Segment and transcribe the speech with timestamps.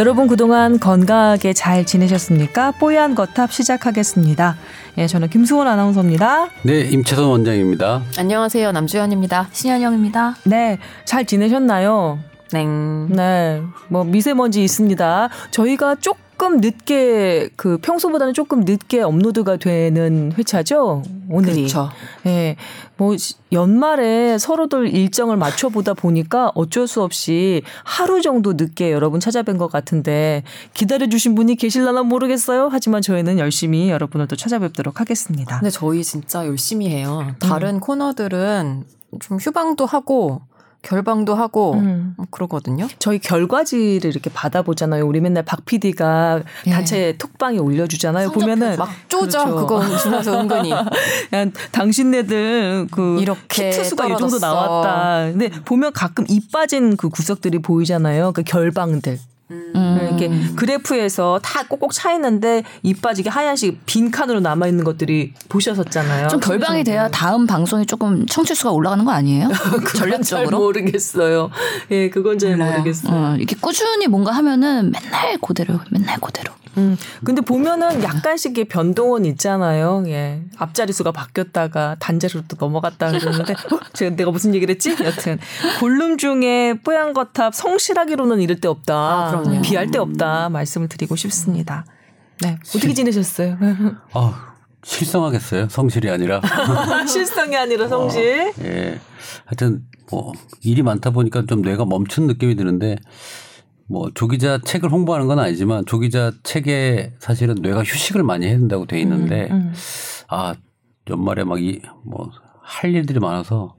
[0.00, 2.70] 여러분 그동안 건강하게 잘 지내셨습니까?
[2.70, 4.56] 뽀얀 거탑 시작하겠습니다.
[4.96, 6.48] 예, 저는 김수원 아나운서입니다.
[6.62, 8.00] 네, 임채선 원장입니다.
[8.16, 8.72] 안녕하세요.
[8.72, 9.48] 남주현입니다.
[9.52, 10.36] 신현영입니다.
[10.44, 12.18] 네, 잘 지내셨나요?
[12.50, 12.64] 네.
[12.64, 15.28] 네, 뭐 미세먼지 있습니다.
[15.50, 16.18] 저희가 조금
[16.48, 21.02] 늦게 그 평소보다는 조금 늦게 업로드가 되는 회차죠.
[21.28, 21.62] 오늘이.
[21.62, 21.90] 그렇죠.
[22.26, 22.56] 예,
[22.96, 23.14] 뭐
[23.52, 29.70] 연말에 서로들 일정을 맞춰 보다 보니까 어쩔 수 없이 하루 정도 늦게 여러분 찾아뵌 것
[29.70, 30.42] 같은데
[30.74, 32.68] 기다려 주신 분이 계실라나 모르겠어요.
[32.72, 35.58] 하지만 저희는 열심히 여러분을 또 찾아뵙도록 하겠습니다.
[35.58, 37.34] 근데 저희 진짜 열심히 해요.
[37.38, 37.80] 다른 음.
[37.80, 38.84] 코너들은
[39.20, 40.42] 좀 휴방도 하고
[40.82, 42.14] 결방도 하고 음.
[42.30, 42.88] 그러거든요.
[42.98, 45.06] 저희 결과지를 이렇게 받아보잖아요.
[45.06, 46.70] 우리 맨날 박 PD가 예.
[46.70, 48.30] 단체 톡방에 올려주잖아요.
[48.32, 49.56] 보면은 막 쪼져 그렇죠.
[49.56, 50.70] 그거 웃으면서 은근히
[51.30, 54.46] 그냥 당신네들 그 이렇게 키트 수가 이 정도 떨어졌어.
[54.46, 55.30] 나왔다.
[55.32, 58.32] 근데 보면 가끔 이 빠진 그 구석들이 보이잖아요.
[58.32, 59.18] 그 결방들.
[59.50, 59.98] 음.
[60.02, 66.28] 이렇게 그래프에서 다 꼭꼭 차 있는데 이 빠지게 하얀색 빈 칸으로 남아 있는 것들이 보셨었잖아요.
[66.28, 69.48] 좀 결방이 돼야 다음 방송이 조금 청취수가 올라가는 거 아니에요?
[69.96, 70.58] 잘 전략적으로.
[70.58, 71.50] 모르겠어요.
[71.90, 73.12] 예, 그건 잘 모르겠어요.
[73.12, 76.52] 어, 이렇게 꾸준히 뭔가 하면은 맨날 그대로, 맨날 그대로.
[76.76, 76.96] 음.
[77.24, 80.04] 근데 보면은 약간씩 의 변동은 있잖아요.
[80.06, 80.42] 예.
[80.56, 83.80] 앞자리 수가 바뀌었다가 단자리로 또 넘어갔다 그러는데 어?
[83.92, 84.90] 제가 내가 무슨 얘기를 했지?
[85.04, 85.38] 여튼
[85.80, 88.94] 골룸 중에 뽀얀 거탑 성실하기로는 이럴 데 없다.
[88.94, 89.44] 아.
[89.62, 90.48] 비할 데 없다.
[90.48, 91.84] 말씀을 드리고 싶습니다.
[92.40, 92.58] 네.
[92.68, 93.58] 어떻게 지내셨어요?
[94.14, 95.68] 아, 실성하겠어요.
[95.68, 96.40] 성실이 아니라.
[97.06, 98.52] 실성이 아니라 성실.
[98.62, 99.00] 예.
[99.44, 102.96] 하여튼 뭐 일이 많다 보니까 좀 뇌가 멈춘 느낌이 드는데
[103.90, 109.00] 뭐 조기자 책을 홍보하는 건 아니지만 조기자 책에 사실은 뇌가 휴식을 많이 해야 된다고 돼
[109.00, 109.72] 있는데 음.
[110.28, 110.54] 아
[111.08, 112.30] 연말에 막 이 뭐
[112.62, 113.74] 할 일들이 많아서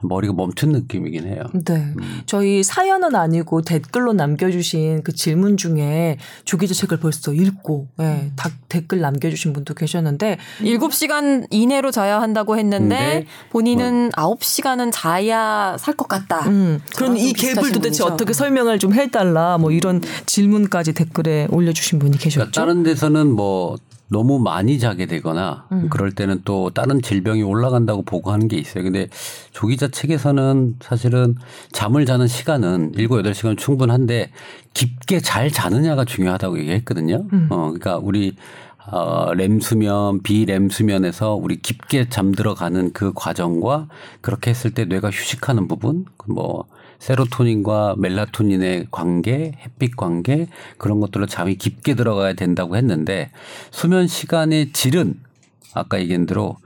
[0.00, 1.42] 머리가 멈춘 느낌이긴 해요.
[1.64, 1.92] 네.
[2.26, 9.00] 저희 사연은 아니고 댓글로 남겨주신 그 질문 중에 조기자 책을 벌써 읽고, 예, 다 댓글
[9.00, 16.46] 남겨주신 분도 계셨는데, 7시간 이내로 자야 한다고 했는데 근데 본인은 9시간은 자야 살 것 같다.
[16.48, 18.04] 음, 그럼 이 갭을 도대체 분이죠.
[18.04, 22.50] 어떻게 설명을 좀 해달라, 뭐 이런 질문까지 댓글에 올려주신 분이 계셨죠.
[22.50, 23.76] 그러니까 다른 데서는 뭐
[24.08, 25.88] 너무 많이 자게 되거나 음.
[25.90, 28.84] 그럴 때는 또 다른 질병이 올라간다고 보고하는 게 있어요.
[28.84, 29.08] 근데
[29.52, 31.34] 조기자 책에서는 사실은
[31.72, 34.30] 잠을 자는 시간은 7, 8시간 충분한데
[34.74, 37.24] 깊게 잘 자느냐가 중요하다고 얘기했거든요.
[37.32, 37.48] 음.
[37.50, 38.36] 어, 그러니까 우리
[38.88, 43.88] 어, 렘 수면, 비렘 수면에서 우리 깊게 잠들어가는 그 과정과
[44.20, 46.66] 그렇게 했을 때 뇌가 휴식하는 부분, 그뭐
[46.98, 50.48] 세로토닌과 멜라토닌의 관계, 햇빛 관계
[50.78, 53.30] 그런 것들로 잠이 깊게 들어가야 된다고 했는데
[53.70, 55.20] 수면 시간의 질은
[55.74, 56.56] 아까 얘기한 대로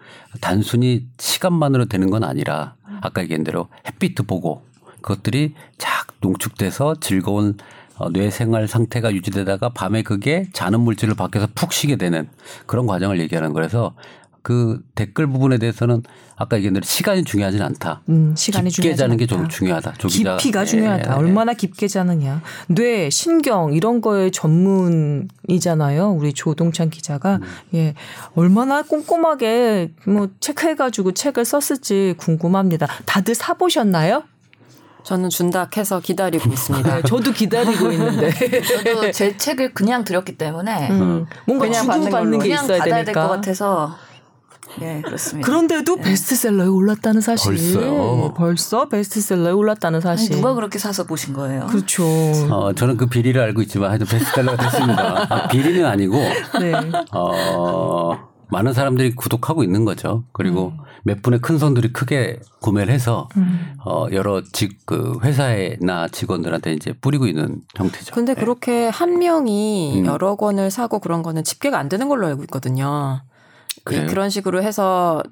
[0.40, 4.62] 단순히 시간만으로 되는 건 아니라 아까 얘기한 대로 햇빛도 보고
[5.02, 7.56] 그것들이 쫙 농축돼서 즐거운
[7.96, 12.30] 어, 뇌 생활 상태가 유지되다가 밤에 그게 자는 물질로 바뀌어서 푹 쉬게 되는
[12.64, 13.94] 그런 과정을 얘기하는 거라서
[14.42, 16.02] 그 댓글 부분에 대해서는
[16.36, 18.00] 아까 얘기한 대로 시간이 중요하진 않다.
[18.08, 19.48] 음, 시간이 깊게 자는 게좀 않다.
[19.48, 19.92] 중요하다.
[19.98, 20.36] 조기자.
[20.38, 21.10] 깊이가 예, 중요하다.
[21.10, 21.18] 예, 예.
[21.18, 22.40] 얼마나 깊게 자느냐.
[22.68, 26.10] 뇌, 신경 이런 거에 전문이잖아요.
[26.12, 27.42] 우리 조동찬 기자가 음.
[27.74, 27.94] 예
[28.34, 32.86] 얼마나 꼼꼼하게 뭐 체크해가지고 책을 썼을지 궁금합니다.
[33.04, 34.22] 다들 사 보셨나요?
[35.02, 36.96] 저는 준다해서 기다리고 있습니다.
[36.96, 38.30] 네, 저도 기다리고 있는데
[38.62, 42.78] 저도 제 책을 그냥 드렸기 때문에 음, 뭔가 그냥 주고 받는 받는 게 그냥 있어야
[42.78, 43.28] 받아야 될것 되니까.
[43.28, 43.96] 같아서
[44.82, 45.46] 예 그렇습니다.
[45.46, 47.52] 그런데도 베스트셀러에 올랐다는 사실.
[47.52, 48.34] 벌써요?
[48.36, 50.36] 벌써 베스트셀러에 올랐다는 아니, 사실.
[50.36, 51.66] 누가 그렇게 사서 보신 거예요?
[51.66, 52.04] 그렇죠.
[52.04, 55.26] 어, 저는 그 비리를 알고 있지만 하여튼 베스트셀러가 됐습니다.
[55.28, 56.16] 아, 비리는 아니고
[56.60, 56.72] 네.
[57.12, 58.18] 어,
[58.50, 60.24] 많은 사람들이 구독하고 있는 거죠.
[60.32, 60.84] 그리고 음.
[61.02, 63.28] 몇 분의 큰 손들이 크게 구매를 해서
[63.84, 68.14] 어, 여러 직, 그 회사나 직원들한테 이제 뿌리고 있는 형태죠.
[68.14, 70.06] 근데 그렇게 한 명이 음.
[70.06, 73.22] 여러 권을 사고 그런 거는 집계가 안 되는 걸로 알고 있거든요.
[73.84, 74.06] 그래요?
[74.08, 75.22] 그런 식으로 해서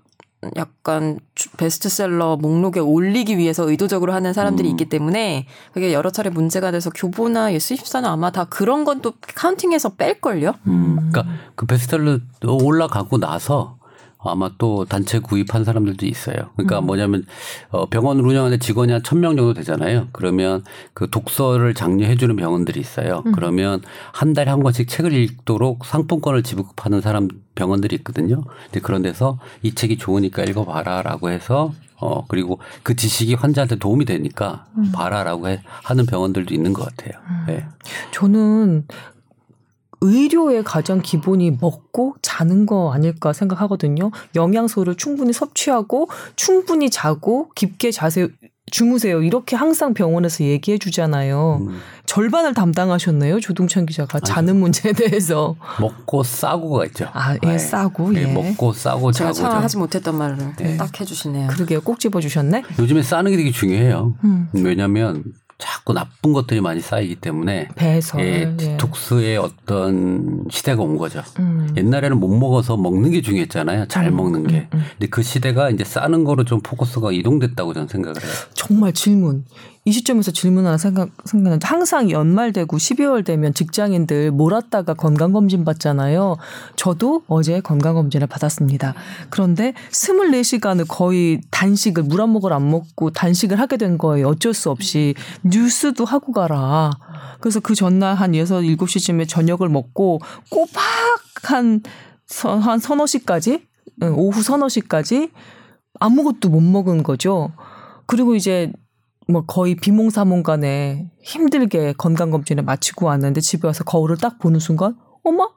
[0.56, 4.70] 약간 주- 베스트셀러 목록에 올리기 위해서 의도적으로 하는 사람들이 음.
[4.72, 9.90] 있기 때문에 그게 여러 차례 문제가 돼서 교보나 예스24는 아마 다 그런 건 또 카운팅해서
[9.96, 10.54] 뺄걸요?
[10.68, 11.24] 음, 그러니까
[11.56, 13.77] 그 베스트셀러 올라가고 나서
[14.20, 16.36] 아마 또 단체 구입한 사람들도 있어요.
[16.56, 17.24] 그러니까 뭐냐면
[17.70, 20.08] 어 병원을 운영하는 직원이 한 천 명 정도 되잖아요.
[20.12, 23.22] 그러면 그 독서를 장려해 주는 병원들이 있어요.
[23.34, 23.80] 그러면
[24.12, 28.42] 한 달에 한 권씩 책을 읽도록 상품권을 지급하는 사람 병원들이 있거든요.
[28.64, 34.04] 근데 그런 데서 이 책이 좋으니까 읽어 봐라라고 해서 어 그리고 그 지식이 환자한테 도움이
[34.04, 37.20] 되니까 봐라라고 해- 하는 병원들도 있는 것 같아요.
[37.48, 37.64] 네.
[38.12, 38.86] 저는
[40.00, 44.10] 의료의 가장 기본이 먹고 자는 거 아닐까 생각하거든요.
[44.34, 48.28] 영양소를 충분히 섭취하고 충분히 자고 깊게 자세
[48.70, 49.22] 주무세요.
[49.22, 51.66] 이렇게 항상 병원에서 얘기해 주잖아요.
[51.66, 51.80] 음.
[52.04, 53.40] 절반을 담당하셨네요.
[53.40, 55.56] 조동찬 기자가 자는 문제에 대해서.
[55.80, 57.08] 먹고 싸고가 있죠.
[57.14, 57.58] 아, 예, 네.
[57.58, 58.26] 싸고, 예, 예.
[58.26, 59.48] 먹고 싸고 제가 자고.
[59.48, 60.36] 참 하지 못했던 말을
[60.76, 61.48] 딱 해주시네요.
[61.48, 61.80] 그러게요.
[61.80, 62.62] 꼭 집어주셨네.
[62.78, 64.14] 요즘에 싸는 게 되게 중요해요.
[64.24, 64.48] 음.
[64.52, 65.24] 왜냐하면
[65.58, 68.20] 자꾸 나쁜 것들이 많이 쌓이기 때문에 배에서.
[68.20, 68.56] 예, 예.
[68.56, 71.22] 디톡스의 어떤 시대가 온 거죠.
[71.40, 71.74] 음.
[71.76, 73.88] 옛날에는 못 먹어서 먹는 게 중요했잖아요.
[73.88, 74.68] 잘 먹는 게.
[74.70, 78.32] 근데 그 시대가 이제 싸는 거로 좀 포커스가 이동됐다고 저는 생각을 해요.
[78.54, 79.44] 정말 질문.
[79.88, 86.36] 이 시점에서 질문 하나 생각, 생각나는데 항상 연말 되고 12월 되면 직장인들 몰았다가 건강검진 받잖아요.
[86.76, 88.92] 저도 어제 건강검진을 받았습니다.
[89.30, 94.28] 그런데 24시간을 거의 단식을 물 한 모금 안 먹고 단식을 하게 된 거예요.
[94.28, 95.14] 어쩔 수 없이.
[95.42, 96.90] 뉴스도 하고 가라.
[97.40, 100.20] 그래서 그 전날 한 6, 7시쯤에 저녁을 먹고
[100.50, 100.82] 꼬박
[101.44, 101.80] 한,
[102.26, 103.62] 서- 한 서너 시까지
[104.02, 105.30] 응, 오후 서너 시까지
[105.98, 107.52] 아무것도 못 먹은 거죠.
[108.06, 108.70] 그리고 이제
[109.30, 115.50] 뭐 거의 비몽사몽간에 힘들게 건강검진을 마치고 왔는데 집에 와서 거울을 딱 보는 순간 어머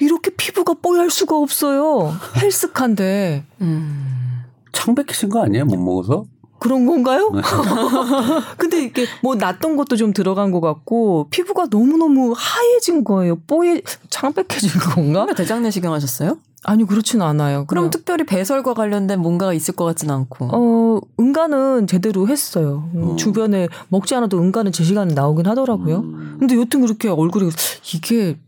[0.00, 2.14] 이렇게 피부가 뽀얄 수가 없어요.
[2.36, 4.44] 헬스칸데 음.
[4.72, 5.66] 창백해진 거 아니에요?
[5.66, 6.24] 못 먹어서?
[6.58, 7.30] 그런 건가요?
[8.56, 13.36] 근데 이게 뭐 낫던 것도 좀 들어간 것 같고 피부가 너무 너무 하얘진 거예요.
[13.46, 15.26] 뽀얘 창백해진 건가?
[15.36, 16.38] 대장내시경 하셨어요?
[16.62, 17.64] 아니 그렇진 않아요.
[17.66, 20.48] 그럼 그냥 특별히 배설과 관련된 뭔가가 있을 것 같진 않고.
[20.52, 22.90] 어, 응가는 제대로 했어요.
[22.94, 23.16] 음, 어.
[23.16, 25.98] 주변에 먹지 않아도 응가는 제 시간에 나오긴 하더라고요.
[26.00, 26.36] 음.
[26.38, 27.50] 근데 여튼 그렇게 얼굴이
[27.94, 28.38] 이게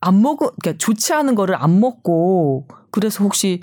[0.00, 3.60] 안 먹어, 그러니까 좋지 않은 거를 안 먹고 그래서 혹시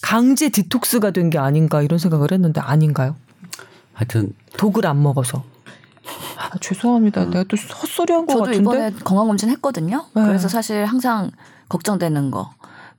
[0.00, 3.16] 강제 디톡스가 된 게 아닌가 이런 생각을 했는데 아닌가요?
[3.92, 5.42] 하여튼 독을 안 먹어서.
[6.38, 7.24] 아, 죄송합니다.
[7.26, 8.60] 내가 또 헛소리 한것 저도 같은데.
[8.60, 10.04] 이번에 건강검진 했거든요.
[10.14, 10.22] 네.
[10.24, 11.30] 그래서 사실 항상
[11.74, 12.50] 걱정되는 거.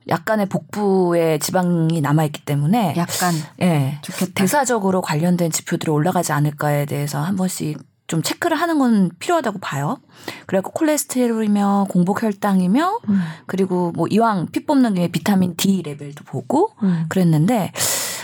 [0.08, 3.98] 약간의 복부에 지방이 남아있기 때문에 약간 예.
[4.02, 4.34] 좋겠다.
[4.36, 9.98] 대사적으로 관련된 지표들이 올라가지 않을까에 대해서 한 번씩 좀 체크를 하는 건 필요하다고 봐요.
[10.46, 13.22] 그래갖고 콜레스테롤이며 공복 혈당이며 음.
[13.48, 17.06] 그리고 뭐 이왕 피 뽑는 김에 비타민 D 레벨도 보고 음.
[17.10, 17.72] 그랬는데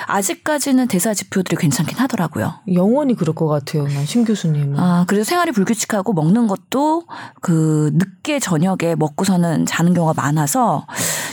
[0.08, 2.54] 아직까지는 대사 지표들이 괜찮긴 하더라고요.
[2.74, 3.84] 영원히 그럴 것 같아요.
[3.84, 4.80] 난신 교수님은.
[4.80, 7.06] 아, 그래서 생활이 불규칙하고 먹는 것도
[7.42, 10.86] 그 늦게 저녁에 먹고서는 자는 경우가 많아서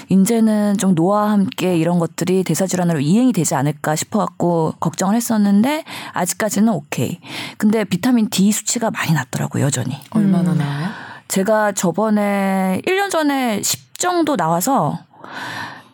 [0.08, 5.84] 이제는 좀 노화와 함께 이런 것들이 대사 질환으로 이행이 되지 않을까 싶어 갖고 걱정을 했었는데
[6.12, 7.20] 아직까지는 오케이.
[7.58, 9.96] 근데 비타민 D 수치가 많이 낮더라고요, 여전히.
[10.10, 10.88] 얼마나 나와요?
[11.28, 14.98] 제가 저번에 1년 전에 10 정도 나와서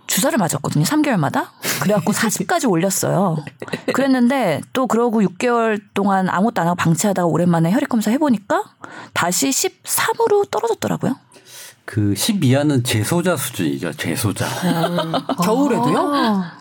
[0.06, 0.84] 주사를 맞았거든요.
[0.84, 1.46] 3개월마다.
[1.80, 3.36] 그래갖고 40까지 올렸어요.
[3.92, 8.64] 그랬는데 또 그러고 6개월 동안 아무것도 안 하고 방치하다가 오랜만에 혈액 검사 해보니까
[9.12, 11.16] 다시 13으로 떨어졌더라고요.
[11.86, 13.92] 그 12화는 재소자 수준이죠.
[13.92, 14.46] 재소자.
[15.42, 15.98] 겨울에도요?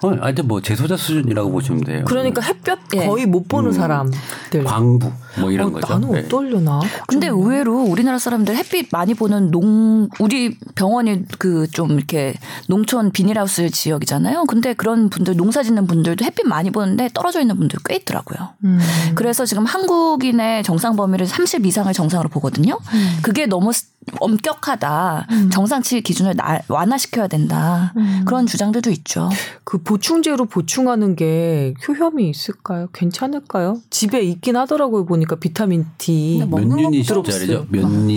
[0.02, 2.04] 어, 하여튼 뭐 재소자 수준이라고 보시면 돼요.
[2.06, 3.06] 그러니까 햇볕 예.
[3.08, 3.74] 거의 못 보는 음.
[3.74, 4.64] 사람들.
[4.66, 5.94] 광부 뭐 이런 어, 거죠.
[5.94, 6.20] 나는 네.
[6.20, 6.82] 어떨려나?
[7.08, 12.36] 근데 의외로 우리나라 사람들 햇빛 많이 보는 농 우리 병원이 그 좀 이렇게
[12.68, 14.44] 농촌 비닐하우스 지역이잖아요.
[14.46, 18.50] 근데 그런 분들 농사 짓는 분들도 햇빛 많이 보는데 떨어져 있는 분들 꽤 있더라고요.
[18.66, 18.80] 음.
[19.16, 22.78] 그래서 지금 한국인의 정상 범위를 30 이상을 정상으로 보거든요.
[22.94, 23.18] 음.
[23.24, 23.86] 그게 너무 스-
[24.20, 25.28] 엄격하다.
[25.52, 27.94] 정상치 기준을 나- 완화시켜야 된다.
[27.98, 28.24] 음.
[28.26, 29.30] 그런 주장들도 있죠.
[29.64, 32.88] 그 보충제로 보충하는 게 효험이 있을까요?
[32.94, 33.78] 괜찮을까요?
[33.90, 35.06] 집에 있긴 하더라고요.
[35.06, 36.44] 보니까 비타민 D.
[36.50, 36.92] 몇 년?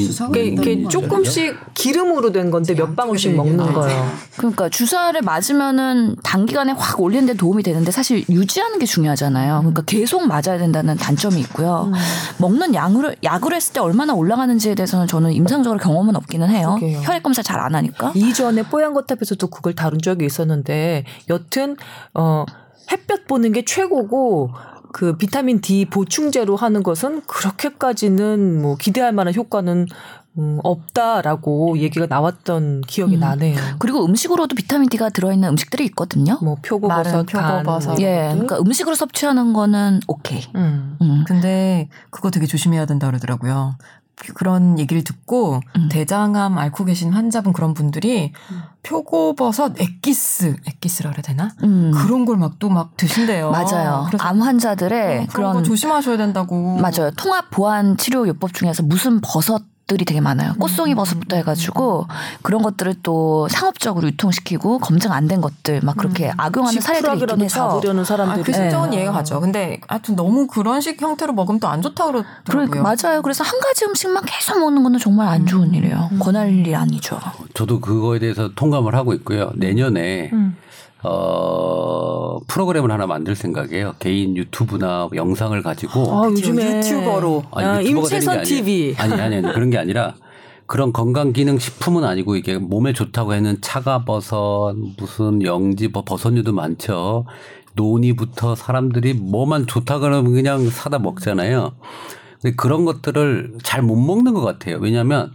[0.06, 4.10] 주사가 이게, 조금씩 기름으로 된 건데 몇 방울씩 먹는 거예요.
[4.36, 9.58] 그러니까 주사를 맞으면은 단기간에 확 올리는 데 도움이 되는데 사실 유지하는 게 중요하잖아요.
[9.60, 11.90] 그러니까 계속 맞아야 된다는 단점이 있고요.
[12.38, 16.76] 먹는 양으로 약으로 했을 때 얼마나 올라가는지에 대해서는 저는 임상적으로 경험은 없기는 해요.
[16.78, 17.00] 그러게요.
[17.00, 18.12] 혈액 검사 잘 안 하니까.
[18.14, 21.76] 이전에 뽀얀거탑에서도 그걸 다룬 적이 있었는데 여튼
[22.14, 22.44] 어
[22.92, 24.50] 햇볕 보는 게 최고고
[24.92, 29.86] 그 비타민 D 보충제로 하는 것은 그렇게까지는 뭐 기대할 만한 효과는
[30.38, 33.20] 음, 없다라고 얘기가 나왔던 기억이 음.
[33.20, 33.56] 나네요.
[33.78, 36.38] 그리고 음식으로도 비타민 D가 들어있는 음식들이 있거든요.
[36.42, 37.94] 뭐 표고버섯, 표고버섯.
[37.94, 38.28] 뭐 예.
[38.32, 40.42] 그러니까 음식으로 섭취하는 거는 오케이.
[40.54, 40.98] 음.
[41.00, 41.24] 음.
[41.26, 43.76] 근데 그거 되게 조심해야 된다 그러더라고요.
[44.34, 45.88] 그런 얘기를 듣고 음.
[45.90, 48.32] 대장암 앓고 계신 환자분 그런 분들이
[48.82, 51.50] 표고버섯 엑기스 엑기스라 그래야 되나?
[51.62, 51.92] 음.
[51.94, 53.50] 그런 걸 막또막 드신대요.
[53.50, 54.08] 맞아요.
[54.18, 56.76] 암 환자들의 그런, 그런 거 조심하셔야 된다고.
[56.76, 57.10] 맞아요.
[57.16, 60.54] 통합 보완 치료 요법 중에서 무슨 버섯 들이 되게 많아요.
[60.58, 62.08] 꽃송이 버섯부터 해가지고
[62.42, 67.68] 그런 것들을 또 상업적으로 유통시키고 검증 안 된 것들 막 그렇게 악용하는 사례들이 있긴 해서
[67.70, 68.96] 잡으려는 아, 사람들이 그 실정은 네.
[68.98, 69.40] 이해가 가죠.
[69.40, 72.68] 근데 하여튼 너무 그런 식 형태로 먹으면 또 안 좋다고 그러더라고요.
[72.70, 73.22] 그러니까 맞아요.
[73.22, 76.10] 그래서 한 가지 음식만 계속 먹는 거는 정말 안 좋은 일이에요.
[76.20, 77.18] 권할 일이 아니죠.
[77.54, 79.50] 저도 그거에 대해서 통감을 하고 있고요.
[79.56, 80.56] 내년에 음.
[81.08, 83.94] 어 프로그램을 하나 만들 생각이에요.
[83.98, 87.44] 개인 유튜브나 영상을 가지고 아, 요즘에 유튜버로.
[87.52, 88.42] 아, 유튜버가 되는 게 임채선.
[88.42, 88.94] TV.
[88.98, 90.14] 아니 아니 아니 그런 게 아니라
[90.66, 97.24] 그런 건강 기능 식품은 아니고 이게 몸에 좋다고 하는 차가버섯 무슨 영지 뭐 버섯류도 많죠.
[97.74, 101.72] 논이부터 사람들이 뭐만 좋다 그러면 그냥 사다 먹잖아요.
[102.40, 104.78] 근데 그런 것들을 잘 못 먹는 것 같아요.
[104.80, 105.32] 왜냐하면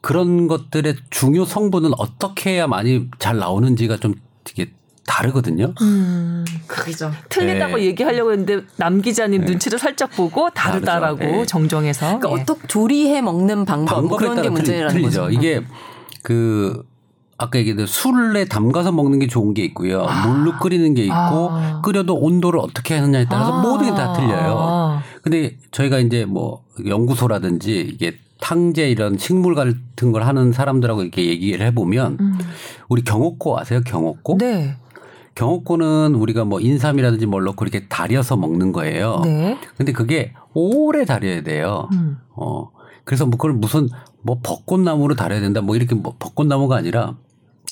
[0.00, 4.14] 그런 것들의 중요 성분은 어떻게 해야 많이 잘 나오는지가 좀
[5.06, 5.72] 다르거든요.
[5.82, 7.10] 음, 그죠.
[7.28, 7.84] 틀리다고 네.
[7.84, 11.18] 얘기하려고 했는데 남 기자님 눈치를 살짝 보고 다르다라고.
[11.18, 11.46] 네.
[11.46, 12.42] 정정해서 그러니까 예.
[12.42, 15.22] 어떻게 조리해 먹는 방법 그런 게 틀리- 문제라는 틀리죠.
[15.22, 15.30] 거죠.
[15.30, 15.62] 이게
[16.22, 16.82] 그
[17.38, 20.06] 아까 얘기했던 술에 담가서 먹는 게 좋은 게 있고요.
[20.26, 21.80] 물로 끓이는 게 있고 아.
[21.82, 23.62] 끓여도 온도를 어떻게 하느냐에 따라서 아.
[23.62, 24.56] 모든 게 다 틀려요.
[24.58, 25.02] 아.
[25.22, 31.64] 근데 저희가 이제 뭐 연구소라든지 이게 탕제 이런 식물 같은 걸 하는 사람들하고 이렇게 얘기를
[31.66, 32.38] 해보면 음.
[32.88, 33.80] 우리 경옥고 아세요?
[33.84, 34.38] 경옥고?
[34.38, 34.76] 네.
[35.36, 39.20] 경옥고는 우리가 뭐 인삼이라든지 뭘 넣고 이렇게 달여서 먹는 거예요.
[39.22, 39.58] 네.
[39.76, 41.88] 근데 그게 오래 달여야 돼요.
[41.92, 42.18] 음.
[42.34, 42.70] 어.
[43.04, 43.88] 그래서 뭐 그걸 무슨
[44.22, 47.16] 뭐 벚꽃나무로 달아야 된다 뭐 이렇게 뭐 벚꽃나무가 아니라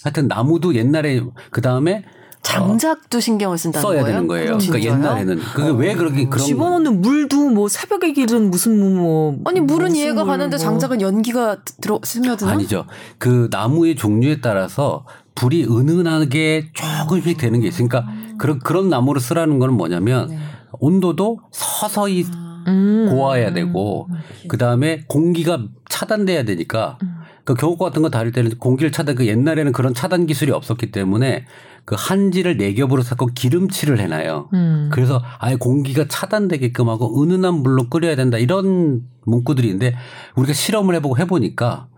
[0.05, 2.05] 하여튼 나무도 옛날에 그 다음에
[2.43, 4.07] 장작도 신경을 쓴다는 써야 거예요?
[4.07, 4.45] 되는 거예요.
[4.59, 4.93] 그러니까 진짜요?
[4.93, 10.25] 옛날에는 그게 왜 그렇게 그런 집어넣는 물도 뭐 새벽에 기른 무슨 뭐 아니 물은 이해가
[10.25, 10.59] 물 가는데 뭐.
[10.59, 12.53] 장작은 연기가 들어 스며드나?
[12.53, 12.85] 아니죠.
[13.17, 18.07] 그 나무의 종류에 따라서 불이 은은하게 조금씩 되는 게 있으니까
[18.39, 20.39] 그런 그런 나무를 쓰라는 거는 뭐냐면 네.
[20.79, 22.25] 온도도 서서히
[22.67, 23.09] 음.
[23.11, 24.09] 고와야 되고
[24.49, 26.99] 그 다음에 공기가 차단돼야 되니까
[27.45, 31.45] 그 경옥고 같은 거 다릴 때는 공기를 차단 그 옛날에는 그런 차단 기술이 없었기 때문에
[31.85, 34.49] 그 한지를 네 겹으로 쌓고 기름칠을 해놔요.
[34.55, 34.89] 음.
[34.91, 39.95] 그래서 아예 공기가 차단되게끔 하고 은은한 물로 끓여야 된다 이런 문구들이 있는데
[40.37, 41.89] 우리가 실험을 해보고 해보니까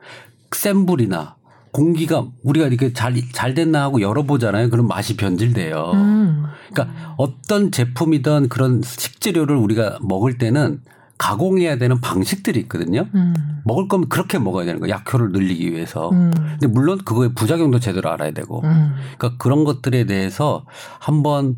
[0.50, 1.35] 센 불이나
[1.76, 4.70] 공기가 우리가 이렇게 잘, 잘 됐나 하고 열어보잖아요.
[4.70, 5.90] 그럼 맛이 변질돼요.
[5.92, 6.44] 음.
[6.72, 10.80] 그러니까 어떤 제품이든 그런 식재료를 우리가 먹을 때는
[11.18, 13.06] 가공해야 되는 방식들이 있거든요.
[13.14, 13.60] 음.
[13.66, 14.94] 먹을 거면 그렇게 먹어야 되는 거예요.
[14.94, 16.08] 약효를 늘리기 위해서.
[16.10, 16.30] 음.
[16.32, 18.62] 근데 물론 그거의 부작용도 제대로 알아야 되고.
[18.64, 18.94] 음.
[19.18, 20.64] 그러니까 그런 것들에 대해서
[20.98, 21.56] 한번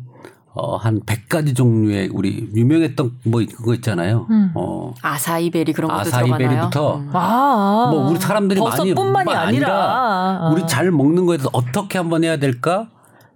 [0.59, 4.27] 어, 한 100가지 종류의 우리 유명했던 뭐 그거 있잖아요.
[4.29, 4.51] 음.
[4.55, 7.01] 어, 아사이베리 그런 것도 아사이베리부터 들어가나요?
[7.01, 7.09] 음.
[7.13, 7.87] 아.
[7.91, 12.37] 뭐 우리 사람들이 많이 버섯뿐만이 뿐만 아니라 우리 잘 먹는 거에 대해서 어떻게 한번 해야
[12.37, 12.87] 될까?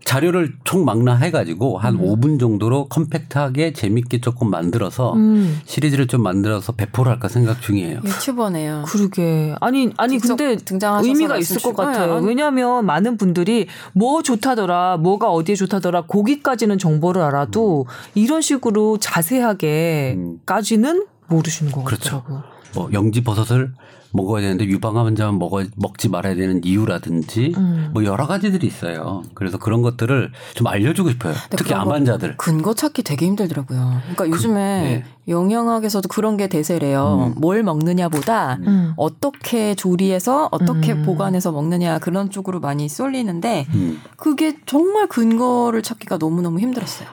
[0.06, 5.60] 자료를 총망라 해 가지고 한 5분 정도로 컴팩트하게 재밌게 조금 만들어서 음.
[5.66, 8.02] 시리즈를 좀 만들어서 배포를 할까 생각 중이에요.
[8.04, 8.84] 유튜버네요.
[8.88, 9.56] 그러게.
[9.62, 12.16] 아니, 아니, 근데 등장하셔서 의미가 있을 것 같아요.
[12.16, 20.16] 주시면 왜냐하면 많은 분들이 뭐 좋다더라, 뭐가 어디에 좋다더라, 거기까지는 정보를 알아도 이런 식으로 자세하게
[20.18, 20.40] 음.
[20.46, 22.22] 까지는 모르시는 것 그렇죠.
[22.22, 22.44] 같더라고요.
[22.76, 23.74] 뭐 영지 버섯을
[24.14, 27.90] 먹어야 되는데 유방암 환자만 먹어 먹지 말아야 되는 이유라든지 음.
[27.94, 29.24] 뭐 여러 가지들이 있어요.
[29.34, 31.34] 그래서 그런 것들을 좀 알려주고 싶어요.
[31.50, 32.38] 특히 암거 환자들.
[32.38, 34.02] 근거 찾기 되게 힘들더라고요.
[34.14, 35.04] 그러니까 요즘에 네.
[35.28, 37.34] 영양학에서도 그런 게 대세래요.
[37.38, 38.94] 뭘 먹느냐보다 음.
[38.98, 41.04] 어떻게 조리해서 어떻게 음.
[41.04, 44.00] 보관해서 먹느냐 그런 쪽으로 많이 쏠리는데 음.
[44.16, 47.08] 그게 정말 근거를 찾기가 너무 너무 힘들었어요.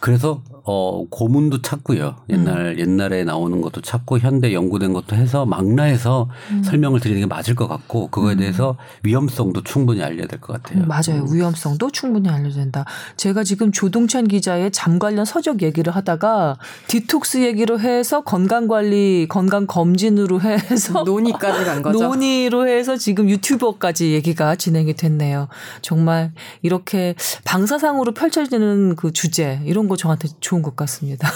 [0.00, 2.16] 그래서 어 고문도 찾고요.
[2.28, 6.28] 옛날 옛날에 나오는 것도 찾고 현대 연구된 것도 해서 망라해서
[6.64, 10.82] 설명을 드리는 게 맞을 것 같고 그거에 대해서 위험성도 충분히 알려야 될 것 같아요.
[10.82, 11.24] 음, 맞아요.
[11.30, 12.84] 위험성도 충분히 알려진다.
[13.16, 16.58] 제가 지금 조동찬 기자의 잠 관련 서적 얘기를 하다가
[16.88, 22.00] 디톡스 얘기로 해서 건강 관리, 건강 검진으로 해서 논의까지 간 거죠.
[22.02, 25.46] 논의로 해서 지금 유튜버까지 얘기가 진행이 됐네요.
[25.80, 26.32] 정말
[26.62, 31.28] 이렇게 방사상으로 펼쳐지는 그 주제 이런 거 저한테 좋은 것 같습니다.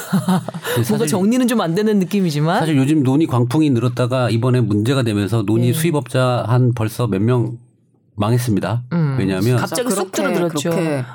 [0.75, 5.43] 뭔가 사실- 정리는 좀 안 되는 느낌이지만 사실 요즘 논이 광풍이 늘었다가 이번에 문제가 되면서
[5.43, 5.73] 논이 네.
[5.73, 7.57] 수입업자 한 벌써 몇 명
[8.15, 8.83] 망했습니다.
[8.93, 9.15] 음.
[9.17, 10.69] 왜냐하면 갑자기 쑥 줄어들었죠.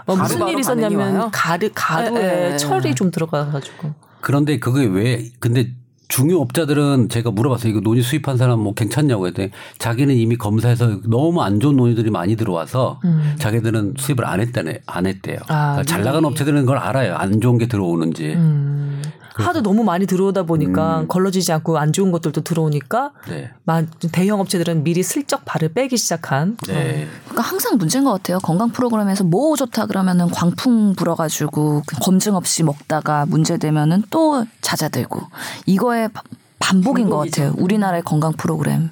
[0.06, 1.30] 어, 무슨 일이 있었냐면?
[1.30, 2.56] 가루 가루에 네, 네.
[2.56, 3.92] 철이 좀 들어가가지고.
[4.20, 5.72] 그런데 그게 왜 근데
[6.08, 7.70] 중요업자들은 제가 물어봤어요.
[7.70, 12.36] 이거 논이 수입한 사람 뭐 괜찮냐고 했더니 자기는 이미 검사해서 너무 안 좋은 논이들이 많이
[12.36, 13.34] 들어와서 음.
[13.38, 15.38] 자기들은 수입을 안 했다네 안 했대요.
[15.48, 16.26] 아, 그러니까 잘 나가는.
[16.26, 17.14] 업체들은 그걸 알아요.
[17.16, 18.34] 안 좋은 게 들어오는지.
[18.34, 19.02] 음.
[19.38, 21.08] 하도 너무 많이 들어오다 보니까 음.
[21.08, 23.50] 걸러지지 않고 안 좋은 것들도 들어오니까 네.
[23.64, 26.56] 마- 대형 업체들은 미리 슬쩍 발을 빼기 시작한.
[26.66, 27.06] 네.
[27.26, 28.38] 그러니까 항상 문제인 것 같아요.
[28.38, 35.20] 건강 프로그램에서 뭐 좋다 그러면은 광풍 불어가지고 그 검증 없이 먹다가 문제 되면은 또 잦아들고
[35.66, 36.22] 이거 의 바-
[36.58, 37.54] 반복인 것 같아요.
[37.58, 38.90] 우리나라의 건강 프로그램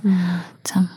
[0.62, 0.88] 참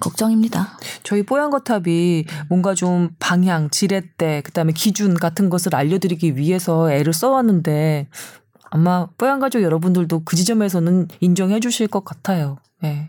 [0.00, 0.78] 걱정입니다.
[1.02, 8.08] 저희 뽀얀거탑이 뭔가 좀 방향, 지렛대, 그다음에 기준 같은 것을 알려드리기 위해서 애를 써왔는데
[8.70, 12.56] 아마 뽀얀가족 여러분들도 그 지점에서는 인정해 주실 것 같아요.
[12.84, 13.08] 예.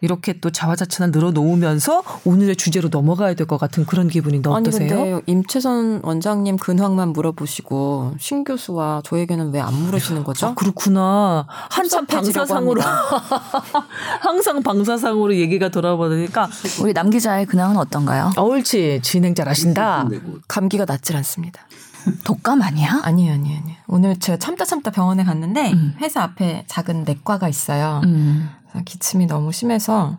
[0.00, 4.88] 이렇게 또 자화자찬을 늘어놓으면서 오늘의 주제로 넘어가야 될 것 같은 그런 기분인데 아니 어떠세요?
[4.88, 10.48] 근데 임채선 원장님 근황만 물어보시고 신 교수와 저에게는 왜 안 물으시는 거죠?
[10.48, 11.46] 아, 그렇구나.
[11.70, 12.82] 한참 방사상으로.
[14.20, 16.48] 항상 방사상으로 얘기가 돌아보니까
[16.82, 18.30] 우리 남 기자의 근황은 어떤가요?
[18.36, 20.08] 어, 옳지 진행 잘하신다.
[20.48, 21.62] 감기가 낫질 않습니다.
[22.24, 23.00] 독감 아니야?
[23.02, 23.76] 아니에요, 아니에요, 아니에요.
[23.88, 25.94] 오늘 제가 참다 참다 병원에 갔는데 음.
[26.00, 28.02] 회사 앞에 작은 내과가 있어요.
[28.04, 28.50] 음.
[28.74, 30.18] 그래서 기침이 너무 심해서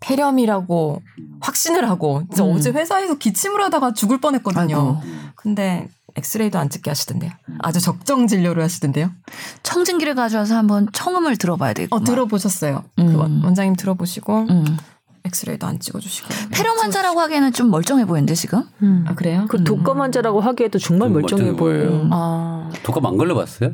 [0.00, 1.02] 폐렴이라고
[1.40, 2.54] 확신을 하고 진짜 음.
[2.54, 4.62] 어제 회사에서 기침을 하다가 죽을 뻔했거든요.
[4.76, 5.00] 아이고.
[5.34, 7.32] 근데 엑스레이도 안 찍게 하시던데요.
[7.58, 9.10] 아주 적정 진료를 하시던데요.
[9.64, 12.00] 청진기를 가져와서 한번 청음을 들어봐야 되겠구나.
[12.00, 12.84] 어 들어보셨어요.
[13.00, 13.06] 음.
[13.08, 14.76] 그 원- 원장님 들어보시고 음.
[15.24, 16.28] 엑스레이도 안 찍어주시고.
[16.52, 18.62] 폐렴 환자라고 하기에는 좀 멀쩡해 보이는데 지금?
[18.82, 19.04] 음.
[19.08, 19.46] 아 그래요?
[19.48, 21.88] 그 독감 환자라고 하기에도 정말 좀 멀쩡해 멀쩡해 보여요.
[21.90, 22.08] 보여요.
[22.12, 23.72] 아 독감 안 걸려봤어요?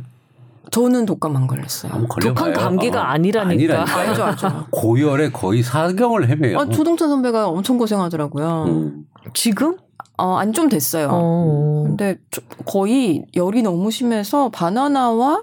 [0.71, 1.93] 저는 독감 안 걸렸어요.
[2.21, 3.85] 독한 감기가 어, 아니라니까.
[3.97, 4.67] 알죠, 알죠.
[4.73, 6.59] 고열에 거의 사경을 헤매요.
[6.59, 8.65] 아, 조동찬 선배가 엄청 고생하더라고요.
[8.69, 9.05] 음.
[9.35, 9.77] 지금?
[10.17, 11.09] 어, 아니 좀 됐어요.
[11.13, 11.85] 어.
[11.87, 15.43] 근데 저- 거의 열이 너무 심해서 바나나와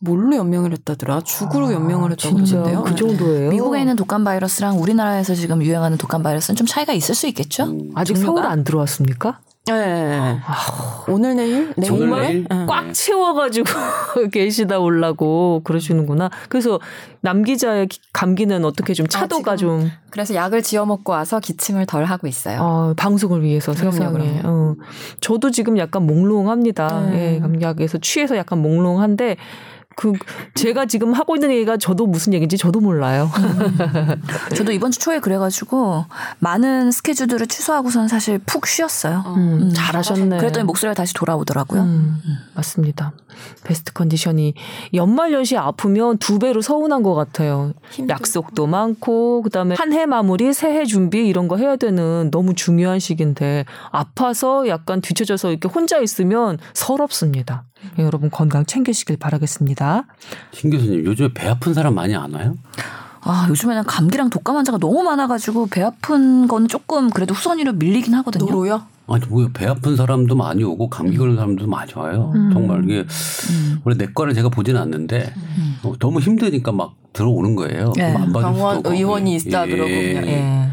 [0.00, 1.22] 뭘로 연명을 했다더라?
[1.22, 2.84] 죽으로 연명을 했다고 아, 진짜 그러던데요.
[2.84, 3.50] 그 정도예요.
[3.50, 7.64] 미국에 있는 독감 바이러스랑 우리나라에서 지금 유행하는 독감 바이러스는 좀 차이가 있을 수 있겠죠?
[7.64, 7.90] 음.
[7.96, 8.42] 아직 종류가?
[8.42, 9.40] 서울 안 들어왔습니까?
[9.74, 10.08] 네.
[10.08, 10.38] 네.
[11.08, 12.22] 오늘 내일 내일 정말?
[12.22, 12.44] 내일?
[12.48, 12.66] 네.
[12.68, 13.68] 꽉 채워가지고
[14.32, 16.30] 계시다 올라고 그러시는구나.
[16.48, 16.78] 그래서
[17.20, 21.86] 남 기자의 기- 감기는 어떻게 좀 차도가 아, 좀 그래서 약을 지어 먹고 와서 기침을
[21.86, 22.60] 덜 하고 있어요.
[22.60, 24.40] 어, 방송을 위해서 세상에.
[24.44, 24.74] 어.
[25.20, 26.98] 저도 지금 약간 몽롱합니다.
[27.00, 27.12] 음.
[27.14, 29.36] 예, 감기약에서 취해서 약간 몽롱한데
[29.98, 30.12] 그
[30.54, 33.28] 제가 지금 하고 있는 얘기가 저도 무슨 얘기인지 저도 몰라요.
[34.54, 36.04] 저도 이번 주 초에 그래가지고
[36.38, 39.24] 많은 스케줄들을 취소하고선 사실 푹 쉬었어요.
[39.26, 39.72] 음, 음.
[39.74, 40.36] 잘하셨네.
[40.38, 41.82] 그랬더니 목소리가 다시 돌아오더라고요.
[41.82, 42.16] 음,
[42.54, 43.10] 맞습니다.
[43.64, 44.54] 베스트 컨디션이
[44.94, 47.72] 연말 연시에 아프면 두 배로 서운한 것 같아요.
[47.90, 48.12] 힘들고.
[48.20, 53.64] 약속도 많고 그다음에 한 해 마무리, 새해 준비 이런 거 해야 되는 너무 중요한 시기인데
[53.90, 57.64] 아파서 약간 뒤쳐져서 이렇게 혼자 있으면 서럽습니다.
[57.98, 60.04] 예, 여러분 건강 챙기시길 바라겠습니다.
[60.52, 62.54] 신 교수님 요즘에 배 아픈 사람 많이 안 와요?
[63.20, 68.46] 아 요즘에는 감기랑 독감 환자가 너무 많아가지고 배 아픈 건 조금 그래도 후선위로 밀리긴 하거든요.
[68.46, 68.82] 노로요?
[69.10, 72.32] 아니 뭐배 아픈 사람도 많이 오고 감기 걸린 사람도 많이 와요.
[72.34, 72.50] 음.
[72.52, 73.00] 정말 이게
[73.50, 73.80] 음.
[73.84, 75.32] 원래 내과를 제가 보지는 않는데
[75.82, 77.92] 어, 너무 힘드니까 막 들어오는 거예요.
[77.98, 78.02] 예.
[78.02, 78.82] 안 병원.
[78.84, 79.70] 의원이 있다 예.
[79.70, 80.68] 들어보면 예.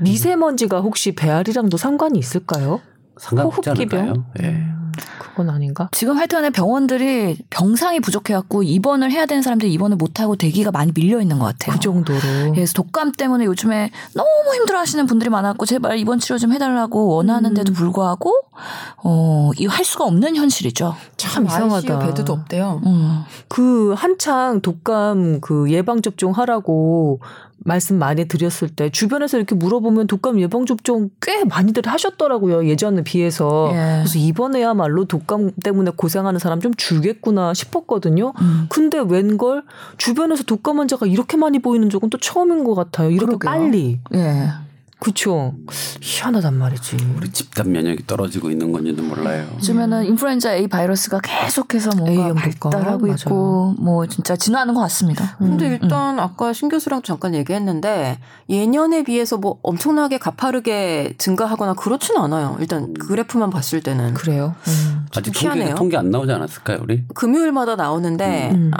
[0.00, 2.80] 미세먼지가 혹시 배앓이랑도 상관이 있을까요?
[3.16, 4.00] 상관없지 호흡기병?
[4.00, 4.24] 않을까요?
[4.42, 4.77] 예.
[4.98, 5.88] 음, 그건 아닌가?
[5.92, 11.38] 지금 하여튼간에 병원들이 병상이 부족해갖고 입원을 해야 되는 사람들이 입원을 못하고 대기가 많이 밀려 있는
[11.38, 11.74] 것 같아요.
[11.74, 12.18] 그 정도로.
[12.54, 18.32] 그래서 독감 때문에 요즘에 너무 힘들어하시는 분들이 많았고 제발 입원 치료 좀 해달라고 원하는데도 불구하고
[19.04, 20.96] 어, 이 할 수가 없는 현실이죠.
[21.16, 21.76] 참 이상하다.
[21.76, 22.80] ICU 베드도 없대요.
[22.84, 23.22] 음.
[23.48, 27.20] 그 한창 독감 그 예방 접종 하라고
[27.64, 33.70] 말씀 많이 드렸을 때 주변에서 이렇게 물어보면 독감 예방 접종 꽤 많이들 하셨더라고요 예전에 비해서
[33.72, 33.98] 예.
[33.98, 38.32] 그래서 이번에야말로 독감 때문에 고생하는 사람 좀 줄겠구나 싶었거든요.
[38.40, 38.66] 음.
[38.68, 39.64] 근데 웬걸
[39.96, 43.10] 주변에서 독감 환자가 이렇게 많이 보이는 적은 또 처음인 것 같아요.
[43.10, 43.50] 이렇게 그러게요.
[43.50, 44.48] 빨리 예.
[45.00, 45.54] 그쵸
[46.00, 46.96] 희한하단 말이지.
[47.16, 49.46] 우리 집단 면역이 떨어지고 있는 건지도 몰라요.
[49.56, 52.34] 요즘에는 인플루엔자 A 바이러스가 계속해서 뭔가?
[52.34, 53.14] 발달하고 맞아요.
[53.14, 55.36] 있고 뭐 진짜 진화하는 것 같습니다.
[55.38, 55.78] 근데 음.
[55.80, 62.56] 일단 아까 신 교수랑 잠깐 얘기했는데 예년에 비해서 뭐 엄청나게 가파르게 증가하거나 그렇지는 않아요.
[62.58, 64.54] 일단 그래프만 봤을 때는 그래요.
[64.66, 65.06] 음.
[65.16, 65.74] 아직 통계, 희한해요.
[65.76, 67.04] 통계 안 나오지 않았을까요, 우리?
[67.14, 68.70] 금요일마다 나오는데 음.
[68.74, 68.78] 아,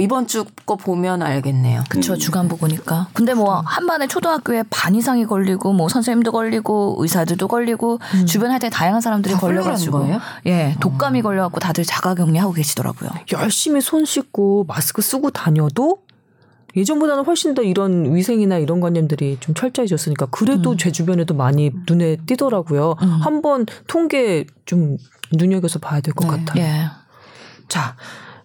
[0.00, 1.84] 이번 주 거 보면 알겠네요.
[1.90, 2.18] 그쵸 음.
[2.18, 3.08] 주간부 보니까.
[3.12, 9.00] 근데 뭐 한반에 초등학교에 반 이상이 걸리고 뭐 선생님도 걸리고 의사들도 걸리고 주변 하여튼 다양한
[9.02, 10.20] 사람들이 걸려가지고 거예요?
[10.46, 13.10] 예 독감이 걸려갖고 다들 자가격리하고 계시더라고요.
[13.32, 15.98] 열심히 손 씻고 마스크 쓰고 다녀도
[16.76, 20.76] 예전보다는 훨씬 더 이런 위생이나 이런 관념들이 좀 철저해졌으니까 그래도 음.
[20.78, 22.96] 제 주변에도 많이 눈에 띄더라고요.
[23.02, 23.08] 음.
[23.20, 24.96] 한번 통계 좀
[25.32, 26.44] 눈여겨서 봐야 될것 네.
[26.44, 26.64] 같아요.
[26.64, 26.86] 예.
[27.68, 27.96] 자,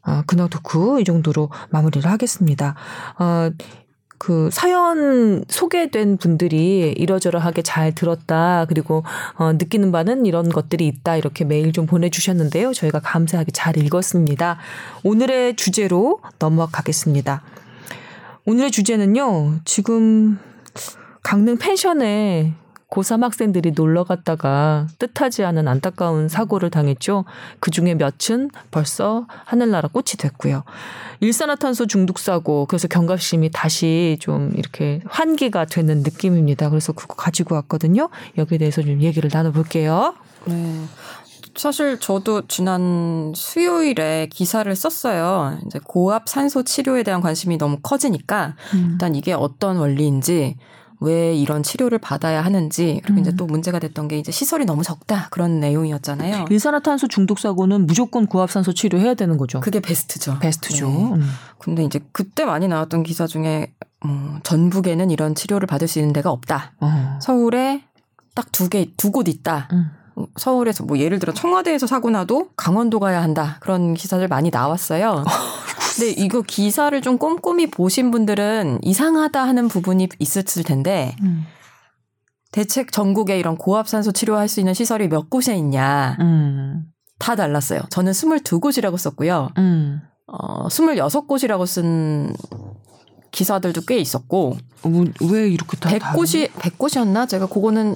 [0.05, 2.75] 어, 근황 토크 이 정도로 마무리를 하겠습니다.
[3.19, 3.51] 어,
[4.19, 9.03] 그 사연 소개된 분들이 이러저러하게 잘 들었다 그리고
[9.35, 12.73] 어, 느끼는 바는 이런 것들이 있다 이렇게 메일 좀 보내주셨는데요.
[12.73, 14.57] 저희가 감사하게 잘 읽었습니다.
[15.03, 17.41] 오늘의 주제로 넘어가겠습니다.
[18.45, 20.37] 오늘의 주제는요 지금
[21.23, 22.53] 강릉 펜션에
[22.89, 27.25] 고3 학생들이 놀러 갔다가 뜻하지 않은 안타까운 사고를 당했죠.
[27.59, 30.63] 그 중에 몇은 벌써 하늘나라 꽃이 됐고요.
[31.19, 36.69] 일산화탄소 중독 사고, 그래서 경각심이 다시 좀 이렇게 환기가 되는 느낌입니다.
[36.69, 38.09] 그래서 그거 가지고 왔거든요.
[38.37, 40.15] 여기에 대해서 좀 얘기를 나눠볼게요.
[40.45, 40.85] 네.
[41.55, 45.59] 사실 저도 지난 수요일에 기사를 썼어요.
[45.65, 48.89] 이제 고압 산소 치료에 대한 관심이 너무 커지니까 음.
[48.93, 50.55] 일단 이게 어떤 원리인지
[51.01, 55.27] 왜 이런 치료를 받아야 하는지 그리고 이제 또 문제가 됐던 게 이제 시설이 너무 적다
[55.31, 56.45] 그런 내용이었잖아요.
[56.49, 59.61] 일산화탄소 중독 사고는 무조건 고압산소 치료해야 되는 거죠.
[59.61, 60.39] 그게 베스트죠.
[60.39, 60.89] 베스트죠.
[60.89, 60.95] 네.
[61.13, 61.29] 음.
[61.57, 63.71] 근데 이제 그때 많이 나왔던 기사 중에
[64.03, 66.73] 뭐 전북에는 이런 치료를 받을 수 있는 데가 없다.
[66.81, 67.19] 어.
[67.21, 67.83] 서울에
[68.35, 69.67] 딱 두 개 두 곳 있다.
[69.71, 69.91] 음.
[70.35, 73.55] 서울에서 뭐 예를 들어 청와대에서 사고 나도 강원도 가야 한다.
[73.61, 75.23] 그런 기사들 많이 나왔어요.
[75.95, 81.45] 근데 이거 기사를 좀 꼼꼼히 보신 분들은 이상하다 하는 부분이 있었을 텐데 음.
[82.51, 86.17] 대책 전국에 이런 고압산소 치료할 수 있는 시설이 몇 곳에 있냐.
[86.19, 86.85] 음.
[87.19, 87.81] 다 달랐어요.
[87.89, 89.49] 저는 22곳이라고 썼고요.
[89.57, 90.01] 음.
[90.27, 92.33] 어, 26곳이라고 쓴
[93.31, 94.89] 기사들도 꽤 있었고 어,
[95.29, 97.27] 왜 이렇게 다 100곳이 100곳이었나?
[97.27, 97.95] 제가 그거는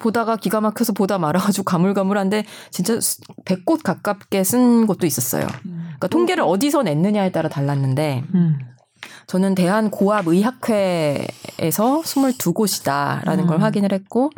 [0.00, 2.94] 보다가 기가 막혀서 보다 말아가지고 가물가물한데 진짜
[3.44, 5.46] 100곳 가깝게 쓴 곳도 있었어요.
[5.62, 8.58] 그러니까 통계를 어디서 냈느냐에 따라 달랐는데 음.
[9.26, 11.26] 저는 대한 고압 의학회에서
[12.04, 13.62] 22곳이다라는 걸 음.
[13.62, 14.30] 확인을 했고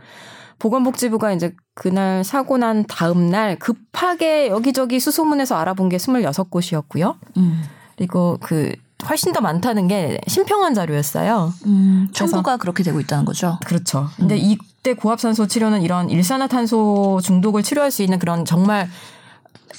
[0.58, 7.16] 보건복지부가 이제 그날 사고 난 다음 날 급하게 여기저기 수소문에서 알아본 게 26곳이었고요.
[7.36, 7.62] 음.
[7.96, 8.72] 그리고 그
[9.08, 11.52] 훨씬 더 많다는 게 심평한 자료였어요.
[11.66, 13.58] 음, 청구가 그렇게 되고 있다는 거죠.
[13.66, 14.08] 그렇죠.
[14.16, 18.88] 근데 이 때 고압산소 치료는 이런 일산화탄소 중독을 치료할 수 있는 그런 정말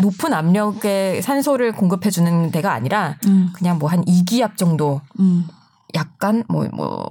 [0.01, 3.49] 높은 압력의 산소를 공급해 주는 데가 아니라 음.
[3.53, 5.47] 그냥 뭐 한 2기압 정도 음.
[5.95, 7.07] 약간 뭐뭐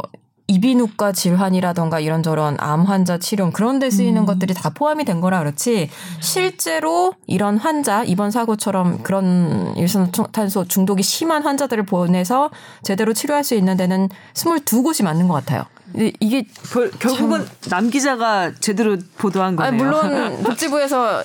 [0.47, 5.89] 이비인후과 질환이라던가 이런저런 암 환자 치료 그런 데 쓰이는 것들이 다 포함이 된 거라 그렇지
[6.21, 12.51] 실제로 이런 환자 이번 사고처럼 그런 일산화탄소 중독이 심한 환자들을 보내서
[12.83, 15.65] 제대로 치료할 수 있는 데는 22곳이 맞는 것 같아요.
[15.93, 19.73] 근데 이게 결, 결국은 남 기자가 제대로 보도한 거네요.
[19.73, 21.23] 아니, 물론 복지부에서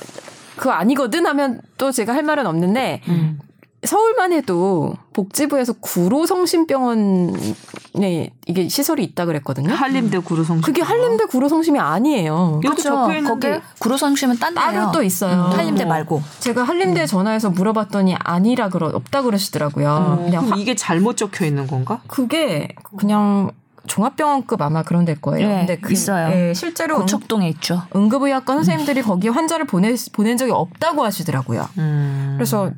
[0.56, 3.39] 그거 아니거든 하면 또 제가 할 말은 없는데 음.
[3.84, 9.74] 서울만 해도 복지부에서 구로 성심병원에 이게 시설이 있다 그랬거든요.
[9.74, 12.62] 한림대 구로성 그게 한림대 구로 성심이 아니에요.
[12.63, 12.84] 여기 그렇죠.
[12.84, 14.71] 적혀 있는데 거기 구로 성심은 딴 데예요.
[14.71, 15.41] 따로 또 있어요.
[15.43, 16.21] 한림대 말고.
[16.39, 20.21] 제가 한림대에 전화해서 물어봤더니 아니라 그러 없다 그러시더라고요.
[20.26, 22.02] 그냥 그럼 화- 이게 잘못 적혀 있는 건가?
[22.08, 23.52] 그게 그냥
[23.88, 25.48] 종합병원급 아마 그런 될 거예요.
[25.48, 26.30] 네, 근데 그, 있어요.
[26.34, 27.82] 예, 실제로 응- 고척동에 있죠.
[27.96, 31.67] 응급의학과 선생님들이 거기 환자를 보내 보낸 적이 없다고 하시더라고요.
[31.78, 32.34] 음.
[32.38, 32.72] 그래서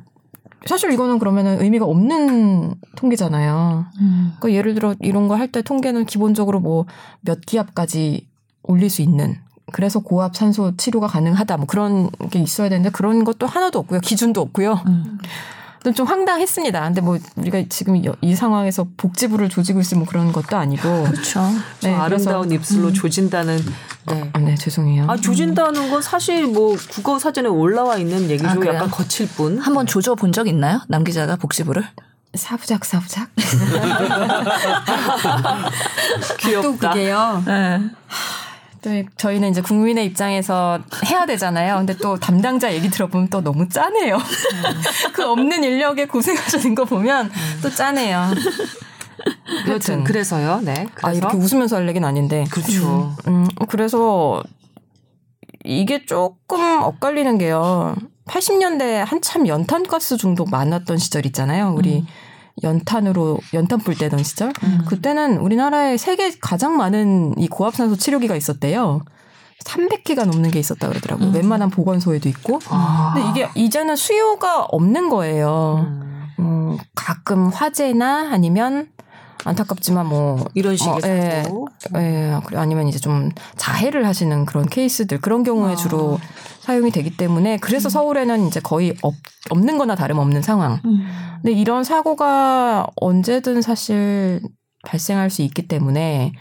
[0.66, 3.84] 사실 이거는 그러면은 의미가 없는 통계잖아요.
[4.00, 4.32] 음.
[4.38, 6.86] 그러니까 예를 들어 이런 거 할 때 통계는 기본적으로 뭐
[7.20, 8.26] 몇 기압까지
[8.62, 9.36] 올릴 수 있는
[9.72, 14.00] 그래서 고압 산소 치료가 가능하다 뭐 그런 게 있어야 되는데 그런 것도 하나도 없고요.
[14.00, 14.82] 기준도 없고요.
[14.86, 15.18] 음.
[15.92, 16.80] 좀 황당했습니다.
[16.80, 21.04] 근데 뭐 우리가 지금 이- 이 상황에서 복지부를 조지고 있을 뭐 그런 것도 아니고.
[21.04, 21.50] 그렇죠.
[21.80, 23.58] 저 네, 아름다운 입술로 조진다는
[24.06, 24.30] 네.
[24.32, 25.06] 아, 네, 죄송해요.
[25.08, 28.48] 아 조진다는 건 사실 뭐 국어 사전에 올라와 있는 얘기죠.
[28.48, 28.56] 아?
[28.66, 29.58] 약간 거칠 뿐.
[29.58, 30.80] 한번 조져 본 적 있나요?
[30.88, 31.84] 남 기자가 복지부를?
[32.34, 33.28] 사부작 사부작.
[36.40, 36.62] 귀엽다.
[36.62, 37.42] 또 그게요.
[37.46, 37.80] 네.
[38.84, 41.76] 또 저희는 이제 국민의 입장에서 해야 되잖아요.
[41.76, 44.18] 근데 또 담당자 얘기 들어보면 또 너무 짠해요.
[45.14, 47.30] 그 없는 인력에 고생하시는 거 보면
[47.62, 48.26] 또 짠해요.
[49.68, 50.60] 여튼 그래서요.
[50.62, 50.86] 네.
[50.94, 52.44] 그래서 아 이렇게 웃으면서 할 얘기는 아닌데.
[52.50, 53.16] 그렇죠.
[53.26, 54.42] 음, 그래서
[55.64, 57.96] 이게 조금 엇갈리는 게요.
[58.26, 61.74] 80년대 한참 연탄가스 중독 많았던 시절 있잖아요.
[61.74, 62.04] 우리
[62.62, 64.52] 연탄으로 연탄 불 때던 시절.
[64.86, 69.02] 그때는 우리나라에 세계 가장 많은 이 고압산소 치료기가 있었대요.
[69.64, 71.30] 300개가 넘는 게 있었다 그러더라고요.
[71.30, 72.60] 웬만한 보건소에도 있고.
[72.68, 73.12] 아.
[73.14, 75.86] 근데 이게 이제는 수요가 없는 거예요.
[75.88, 76.24] 음.
[76.38, 78.88] 음, 가끔 화재나 아니면
[79.44, 81.42] 안타깝지만 뭐 이런 식의 뭐, 예.
[81.44, 81.68] 사고.
[81.96, 86.18] 예, 아니면 이제 좀 자해를 하시는 그런 케이스들 그런 경우에 주로
[86.64, 89.14] 사용이 되기 때문에 그래서 서울에는 이제 거의 없,
[89.50, 90.80] 없는 거나 다름없는 상황.
[91.42, 94.40] 근데 이런 사고가 언제든 사실
[94.86, 96.32] 발생할 수 있기 때문에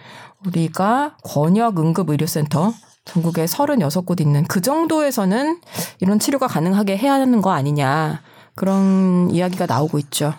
[0.45, 5.59] 우리가 권역 응급 의료센터 전국에 36곳 있는 그 정도에서는
[5.99, 8.21] 이런 치료가 가능하게 해야 하는 거 아니냐.
[8.55, 10.33] 그런 이야기가 나오고 있죠.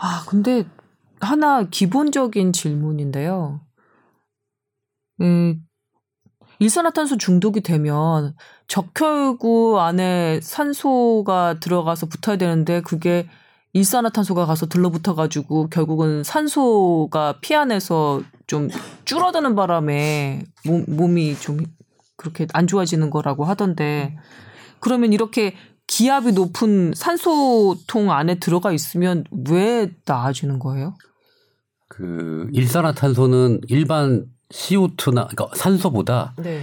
[0.00, 0.64] 아 근데
[1.20, 3.60] 하나 기본적인 질문인데요.
[5.20, 5.62] 음,
[6.58, 8.34] 일산화탄소 중독이 되면
[8.68, 13.28] 적혈구 안에 산소가 들어가서 붙어야 되는데 그게
[13.72, 18.68] 일산화탄소가 가서 들러붙어 가지고 결국은 산소가 피 안에서 좀
[19.04, 21.58] 줄어드는 바람에 몸, 몸이 좀
[22.16, 24.16] 그렇게 안 좋아지는 거라고 하던데
[24.80, 25.54] 그러면 이렇게
[25.86, 30.94] 기압이 높은 산소통 안에 들어가 있으면 왜 나아지는 거예요?
[31.88, 36.62] 그 일산화탄소는 일반 CO2나 그러니까 산소보다 네.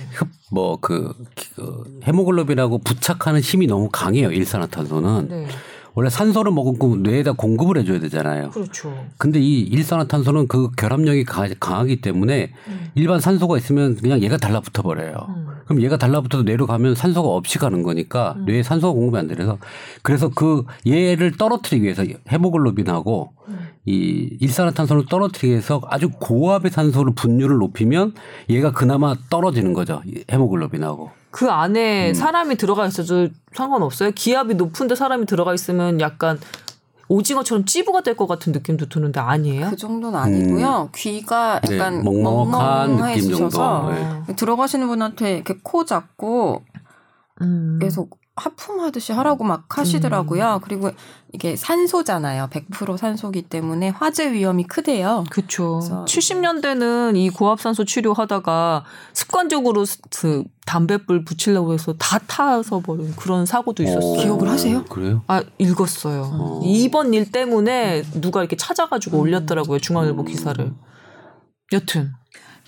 [0.50, 1.14] 흡뭐그
[1.56, 5.48] 그 헤모글로빈하고 부착하는 힘이 너무 강해요 일산화탄소는 네.
[5.96, 8.50] 원래 산소를 먹으면 뇌에다 공급을 해줘야 되잖아요.
[8.50, 9.06] 그렇죠.
[9.18, 12.92] 근데 이 일산화탄소는 그 결합력이 강하, 강하기 때문에 음.
[12.96, 15.28] 일반 산소가 있으면 그냥 얘가 달라붙어 버려요.
[15.66, 18.46] 그럼 얘가 달라붙어도 뇌로 가면 산소가 없이 가는 거니까 음.
[18.46, 19.58] 뇌에 산소가 공급이 안 돼서
[20.02, 23.68] 그래서 그 얘를 떨어뜨리기 위해서 헤모글로빈하고 음.
[23.86, 28.14] 이 일산화탄소를 떨어뜨리기 위해서 아주 고압의 산소를 분율을 높이면
[28.50, 30.02] 얘가 그나마 떨어지는 거죠.
[30.06, 31.12] 이 헤모글로빈하고.
[31.32, 32.14] 그 안에 음.
[32.14, 34.12] 사람이 들어가 있어도 상관없어요.
[34.12, 36.40] 기압이 높은데 사람이 들어가 있으면 약간
[37.10, 39.70] 오징어처럼 찌부가 될 것 같은 느낌도 드는데 아니에요?
[39.72, 40.90] 그 정도는 아니고요.
[40.96, 43.92] 귀가 네, 약간 먹먹한 느낌 멍멍해지셔서 정도.
[44.28, 44.36] 네.
[44.36, 46.64] 들어가시는 분한테 이렇게 코 잡고
[47.42, 47.80] 음.
[47.82, 50.60] 계속 하품하듯이 하라고 막 하시더라고요.
[50.64, 50.90] 그리고
[51.34, 52.48] 이게 산소잖아요.
[52.52, 55.24] 100% 산소기 때문에 화재 위험이 크대요.
[55.30, 55.80] 그렇죠.
[55.80, 63.46] 그래서 70년대는 이 고압산소 치료하다가 습관적으로 스- 그 담배불 붙이려고 해서 다 타서 버린 그런
[63.46, 64.14] 사고도 있었어요.
[64.22, 64.84] 기억을 하세요?
[64.86, 65.22] 그래요?
[65.28, 66.30] 아 읽었어요.
[66.34, 66.62] 어.
[66.64, 70.74] 이번 일 때문에 누가 이렇게 찾아가지고 올렸더라고요 중앙일보 기사를.
[71.72, 72.14] 여튼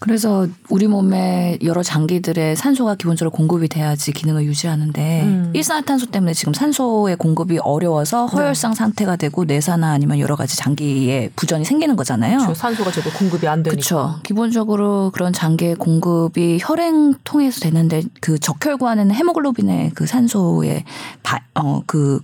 [0.06, 5.52] 그래서 우리 몸에 여러 장기들의 산소가 기본적으로 공급이 돼야지 기능을 유지하는데 음.
[5.54, 11.66] 일산화탄소 때문에 지금 산소의 공급이 어려워서 허혈성 상태가 되고 뇌사나 아니면 여러 가지 장기에 부전이
[11.66, 12.40] 생기는 거잖아요.
[12.40, 13.72] 저 산소가 제대로 공급이 안 되니까.
[13.72, 14.20] 그렇죠.
[14.24, 20.84] 기본적으로 그런 장기의 공급이 혈행 통해서 되는데 그 적혈구하는 헤모글로빈의 그 산소의
[21.24, 22.20] 바, 어, 그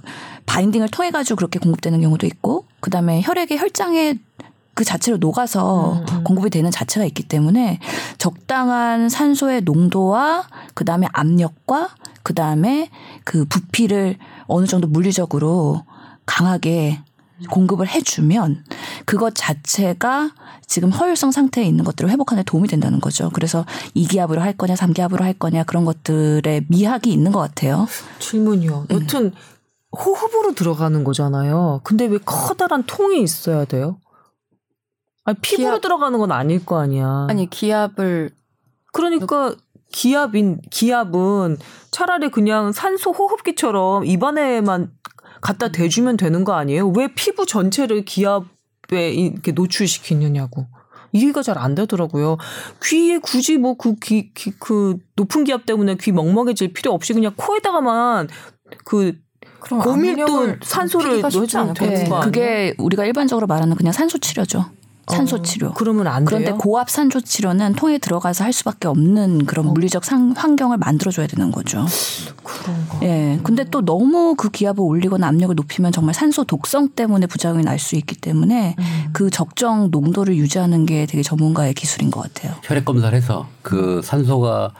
[0.45, 4.15] 바인딩을 통해 가지고 그렇게 공급되는 경우도 있고 그다음에 혈액의 혈장에
[4.73, 6.23] 그 자체로 녹아서 음, 음.
[6.23, 7.79] 공급이 되는 자체가 있기 때문에
[8.17, 11.89] 적당한 산소의 농도와 그 다음에 압력과
[12.23, 12.89] 그 다음에
[13.23, 15.83] 그 부피를 어느 정도 물리적으로
[16.25, 16.99] 강하게
[17.49, 18.63] 공급을 해주면
[19.05, 20.31] 그것 자체가
[20.67, 23.29] 지금 허혈성 상태에 있는 것들을 회복하는 데 도움이 된다는 거죠.
[23.33, 27.87] 그래서 2기압으로 할 거냐, 3기압으로 할 거냐 그런 것들의 미학이 있는 것 같아요.
[28.19, 28.85] 질문이요.
[28.91, 29.33] 여튼
[29.91, 31.81] 호흡으로 들어가는 거잖아요.
[31.83, 33.97] 근데 왜 커다란 통이 있어야 돼요?
[35.23, 37.27] 아니 피부로 기압- 들어가는 건 아닐 거 아니야.
[37.29, 38.31] 아니 기압을
[38.93, 39.55] 그러니까
[39.91, 41.57] 기압인 기압은
[41.91, 44.91] 차라리 그냥 산소 호흡기처럼 입안에만
[45.41, 46.87] 갖다 대주면 되는 거 아니에요?
[46.89, 50.67] 왜 피부 전체를 기압에 이렇게 노출시키느냐고.
[51.13, 52.37] 이해가 잘 안 되더라고요.
[52.83, 57.33] 귀에 굳이 뭐 그 귀, 귀, 그 높은 기압 때문에 귀 먹먹해질 필요 없이 그냥
[57.35, 58.29] 코에다가만
[58.85, 59.13] 그
[59.59, 62.09] 그럼 고밀도 산소를 넣어주면 되는.
[62.09, 62.21] 거 아니에요?
[62.21, 64.65] 그게 우리가 일반적으로 말하는 그냥 산소 치료죠.
[65.07, 65.73] 산소 어, 치료.
[65.73, 66.25] 그러면 안 돼요.
[66.25, 71.27] 그런데 고압 산소 치료는 통에 들어가서 할 수밖에 없는 그런 물리적 상, 환경을 만들어 줘야
[71.27, 71.85] 되는 거죠.
[72.43, 72.99] 그런가.
[73.03, 73.39] 예.
[73.43, 77.95] 근데 또 너무 그 기압을 올리거나 압력을 높이면 정말 산소 독성 때문에 부작용이 날 수
[77.95, 78.75] 있기 때문에
[79.11, 82.53] 그 적정 농도를 유지하는 게 되게 전문가의 기술인 것 같아요.
[82.63, 84.71] 혈액 검사를 해서 그 산소가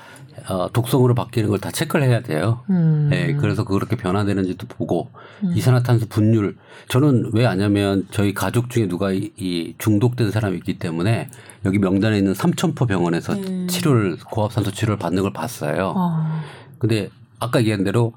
[0.50, 2.62] 어, 독성으로 바뀌는 걸 다 체크를 해야 돼요.
[2.70, 3.08] 음.
[3.12, 5.10] 네, 그래서 그렇게 변화되는지도 보고
[5.56, 6.58] 이산화탄소 분율
[6.90, 11.30] 저는 왜 아냐면 저희 가족 중에 누가 이, 이 중독된 사람이 있기 때문에
[11.66, 13.36] 여기 명단에 있는 삼천포 병원에서
[13.68, 15.94] 치료를 고압산소 치료를 받는 걸 봤어요.
[15.96, 16.42] 아.
[16.80, 18.14] 근데 아까 얘기한 대로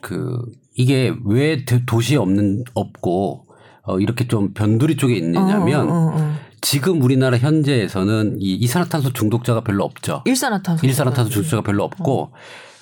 [0.00, 0.42] 그
[0.74, 3.46] 이게 왜 도- 도시에 없는 없고
[3.82, 6.34] 어, 이렇게 좀 변두리 쪽에 있느냐면 어, 어, 어, 어.
[6.60, 10.22] 지금 우리나라 현재에서는 이 이산화탄소 중독자가 별로 없죠.
[10.26, 10.86] 일산화탄소.
[10.86, 12.32] 일산화탄소 중독자가 별로 없고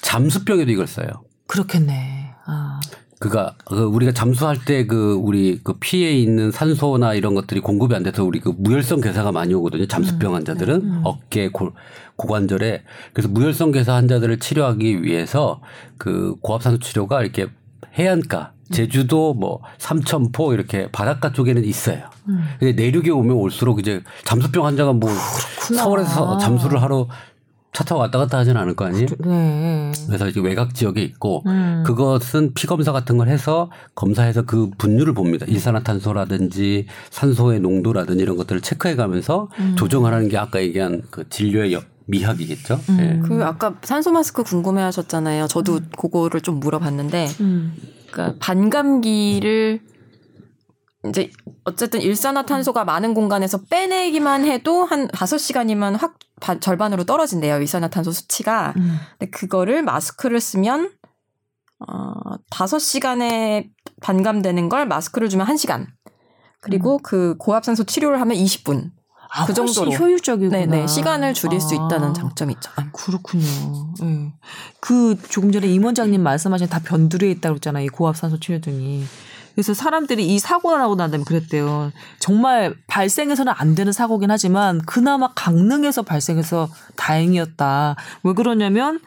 [0.02, 1.08] 잠수병에도 이걸 써요.
[1.46, 2.34] 그렇겠네.
[2.46, 2.80] 아.
[3.20, 8.04] 그가 그 우리가 잠수할 때 그 우리 그 피에 있는 산소나 이런 것들이 공급이 안
[8.04, 9.86] 돼서 우리 그 무혈성 괴사가 많이 오거든요.
[9.86, 11.72] 잠수병 환자들은 어깨 고,
[12.16, 15.60] 고관절에 그래서 무혈성 괴사 환자들을 치료하기 위해서
[15.98, 17.48] 그 고압산소 치료가 이렇게
[17.94, 22.02] 해안가 제주도 뭐 삼천포 이렇게 바닷가 쪽에는 있어요.
[22.58, 25.10] 근데 내륙에 오면 올수록 이제 잠수병 환자가 뭐
[25.74, 27.08] 서울에서 잠수를 하러
[27.72, 29.06] 차 타고 왔다 갔다 하진 않을 거 아니에요?
[29.24, 29.92] 네.
[30.06, 31.84] 그래서 이제 외곽 지역에 있고 음.
[31.86, 35.46] 그것은 피 검사 같은 걸 해서 검사해서 그 분율을 봅니다.
[35.46, 39.76] 일산화탄소라든지 산소의 농도라든지 이런 것들을 체크해 가면서 음.
[39.76, 42.80] 조정하라는 게 아까 얘기한 그 진료의 여- 미학이겠죠.
[42.88, 42.98] 음.
[43.00, 43.28] 예.
[43.28, 45.46] 그 아까 산소 마스크 궁금해 하셨잖아요.
[45.46, 47.74] 저도 그거를 좀 물어봤는데 음.
[48.10, 49.80] 그러니까 반감기를
[51.08, 51.30] 이제
[51.64, 57.58] 어쨌든 일산화탄소가 많은 공간에서 빼내기만 해도 한 5시간이면 확 반- 절반으로 떨어진대요.
[57.60, 58.72] 일산화탄소 수치가.
[58.78, 58.96] 음.
[59.18, 60.90] 근데 그거를 마스크를 쓰면
[61.86, 62.12] 어
[62.50, 63.68] 5시간에
[64.00, 65.86] 반감되는 걸 마스크를 주면 1시간.
[66.60, 68.90] 그리고 그 고압산소 치료를 하면 20분.
[69.30, 69.92] 아, 그 정도로.
[69.92, 70.58] 효율적이구나.
[70.58, 70.86] 네네.
[70.86, 71.86] 시간을 줄일 수 아.
[71.86, 72.70] 있다는 장점이 있죠.
[72.76, 73.44] 아, 그렇군요.
[74.02, 74.32] 예.
[74.80, 77.84] 그 조금 전에 임 원장님 말씀하신 다 변두리에 있다고 했잖아요.
[77.84, 79.04] 이 고압산소 치료 등이.
[79.54, 81.90] 그래서 사람들이 이 사고가 나고 난 다음에 그랬대요.
[82.20, 87.96] 정말 발생해서는 안 되는 사고긴 하지만 그나마 강릉에서 발생해서 다행이었다.
[88.22, 89.00] 왜 그러냐면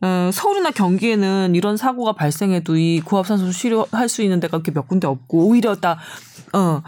[0.00, 5.06] 어, 서울이나 경기에는 이런 사고가 발생해도 이 고압산소 치료할 수 있는 데가 그렇게 몇 군데
[5.06, 5.98] 없고 오히려 다
[6.54, 6.82] 어,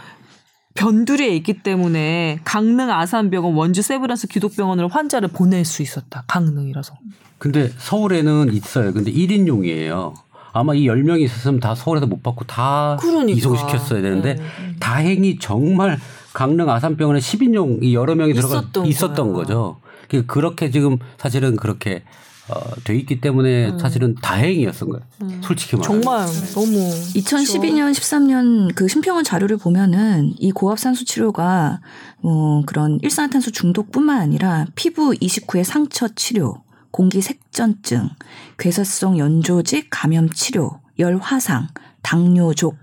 [0.74, 6.24] 변두리에 있기 때문에 강릉 아산병원, 원주 세브란스 기독병원으로 환자를 보낼 수 있었다.
[6.26, 6.94] 강릉이라서.
[7.38, 8.92] 근데 서울에는 있어요.
[8.92, 10.12] 근데 1인용이에요.
[10.52, 13.37] 아마 이 10명이 있었으면 다 서울에서 못 받고 다 그러니까.
[13.38, 14.42] 이송시켰어야 되는데 네.
[14.80, 15.98] 다행히 정말
[16.32, 19.44] 강릉 아산병원에 10인용 이 여러 명이 들어가 있었던 있었던 거야.
[19.44, 19.78] 거죠.
[20.08, 22.02] 그- 그렇게 지금 사실은 그렇게
[22.48, 25.02] 어, 돼 있기 때문에 사실은 다행이었던 거예요.
[25.42, 26.02] 솔직히 말하면.
[26.02, 26.78] 정말 너무
[27.14, 31.80] 2012년, 13년 그 심평원 자료를 보면은 이 고압산소 치료가
[32.22, 38.11] 어, 그런 일산화탄소 중독뿐만 아니라 피부 이식 후의 상처 치료, 공기 색전증,
[38.59, 41.68] 괴사성 연조직 감염 치료, 열 화상,
[42.02, 42.76] 당뇨족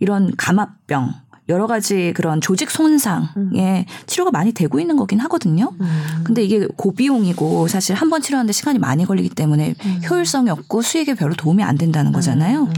[0.00, 5.72] 이런 감압병 여러 가지 그런 조직 손상에 치료가 많이 되고 있는 거긴 하거든요.
[6.24, 9.74] 근데 이게 고비용이고 사실 한 번 치료하는데 시간이 많이 걸리기 때문에
[10.08, 12.68] 효율성이 없고 수익에 별로 도움이 안 된다는 거잖아요.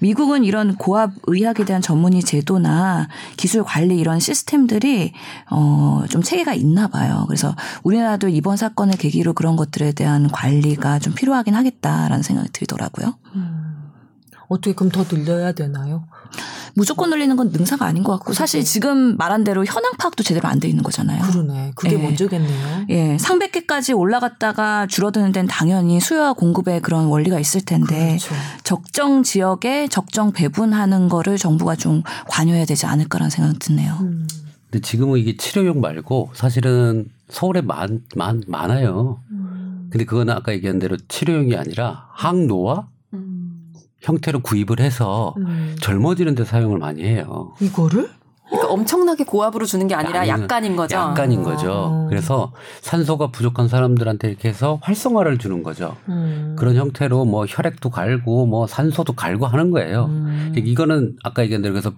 [0.00, 5.12] 미국은 이런 고압 의학에 대한 전문의 제도나 기술 관리 이런 시스템들이
[5.50, 7.24] 어 좀 체계가 있나 봐요.
[7.26, 13.14] 그래서 우리나라도 이번 사건을 계기로 그런 것들에 대한 관리가 좀 필요하긴 하겠다라는 생각이 들더라고요.
[14.48, 16.04] 어떻게 그럼 더 늘려야 되나요?
[16.76, 20.58] 무조건 늘리는 건 능사가 아닌 것 같고 사실 지금 말한 대로 현황 파악도 제대로 안
[20.58, 21.22] 돼 있는 거잖아요.
[21.22, 21.72] 그러네.
[21.74, 22.02] 그게 예.
[22.02, 22.86] 먼저겠네요.
[22.88, 28.34] 예, 상백 개까지 올라갔다가 줄어드는 데는 당연히 수요와 공급의 그런 원리가 있을 텐데 그렇죠.
[28.62, 33.96] 적정 지역에 적정 배분하는 거를 정부가 좀 관여해야 되지 않을까라는 생각이 드네요.
[34.00, 34.26] 음.
[34.70, 39.20] 근데 지금은 이게 치료용 말고 사실은 서울에 많, 많, 많아요.
[39.90, 42.86] 근데 그거는 아까 얘기한 대로 치료용이 아니라 항노화
[44.04, 45.76] 형태로 구입을 해서 음.
[45.80, 47.54] 젊어지는 데 사용을 많이 해요.
[47.60, 48.10] 이거를?
[48.46, 50.94] 그러니까 엄청나게 고압으로 주는 게 아니라 약간인 거죠.
[50.96, 51.42] 약간인 아.
[51.44, 52.06] 거죠.
[52.10, 55.96] 그래서 산소가 부족한 사람들한테 이렇게 해서 활성화를 주는 거죠.
[56.08, 56.54] 음.
[56.58, 60.04] 그런 형태로 뭐 혈액도 갈고 뭐 산소도 갈고 하는 거예요.
[60.06, 60.52] 음.
[60.56, 61.92] 이거는 아까 얘기한 대로 그래서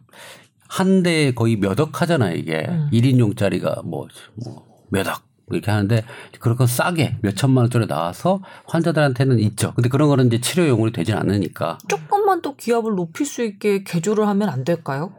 [0.68, 2.64] 한 대에 거의 몇 억 하잖아요, 이게.
[2.68, 2.88] 음.
[2.92, 4.06] 일 1인용짜리가 뭐,
[4.44, 5.25] 뭐, 몇 억.
[5.50, 6.02] 이렇게 하는데
[6.40, 9.72] 그런 건 싸게 몇 천만 원짜리 나와서 환자들한테는 있죠.
[9.74, 11.78] 근데 그런 거는 이제 치료용으로 되진 않으니까.
[11.88, 15.12] 조금만 더 기압을 높일 수 있게 개조를 하면 안 될까요?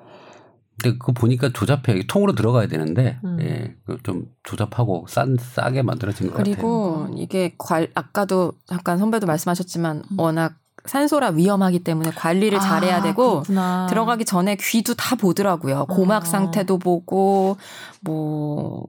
[0.79, 2.03] 근데 그거 보니까 조잡해요.
[2.07, 3.37] 통으로 들어가야 되는데, 음.
[3.41, 6.53] 예, 그좀 조잡하고 싼, 싸게 만들어진 것 같아요.
[6.53, 13.41] 그리고 이게 관 아까도 잠깐 선배도 말씀하셨지만 워낙 산소라 위험하기 때문에 관리를 잘해야 아, 되고
[13.43, 13.87] 그렇구나.
[13.89, 15.85] 들어가기 전에 귀도 다 보더라고요.
[15.87, 16.25] 고막 어.
[16.25, 17.57] 상태도 보고
[18.01, 18.83] 뭐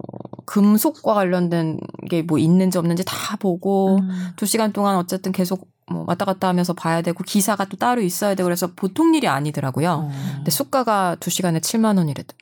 [0.47, 1.79] 금속과 관련된
[2.11, 4.31] 게 뭐 있는지 없는지 다 보고 음.
[4.37, 8.35] 두 시간 동안 어쨌든 계속 뭐 왔다 갔다 하면서 봐야 되고 기사가 또 따로 있어야
[8.35, 9.91] 되고 그래서 보통 일이 아니더라고요.
[9.91, 10.11] 어.
[10.37, 12.35] 근데 수가가 두 시간에 7만 원이래도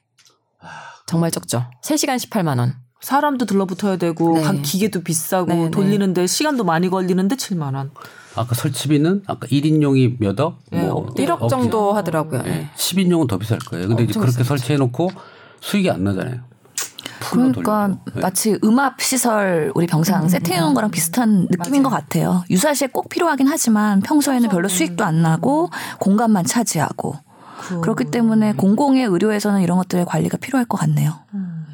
[1.06, 1.64] 정말 적죠.
[1.82, 2.74] 3시간 18만 원.
[3.00, 4.42] 사람도 들러붙어야 되고 네.
[4.42, 5.70] 각 기계도 비싸고 네, 네.
[5.70, 7.92] 돌리는데 시간도 많이 걸리는데 7만 원.
[8.36, 10.58] 아까 설치비는 아까 1인용이 몇 억?
[10.72, 11.24] 예, 뭐 억대.
[11.24, 12.42] 1억 정도 하더라고요.
[12.46, 12.50] 예.
[12.50, 12.70] 네.
[12.76, 13.88] 10인용은 더 비쌀 거예요.
[13.88, 14.44] 근데 이제 그렇게 비싸죠.
[14.44, 15.10] 설치해 놓고
[15.60, 16.40] 수익이 안 나잖아요.
[17.30, 18.18] 그러니까 돌리고.
[18.18, 18.20] 예.
[18.20, 22.44] 마치 음압 시설 우리 병상 세팅해 놓은 거랑 비슷한 느낌인 것 같아요.
[22.50, 27.16] 유사시에 꼭 필요하긴 하지만 평소에는 별로 수익도 안 나고 공간만 차지하고
[27.82, 31.14] 그렇기 때문에 공공의 의료에서는 이런 것들의 관리가 필요할 것 같네요.
[31.34, 31.64] 음.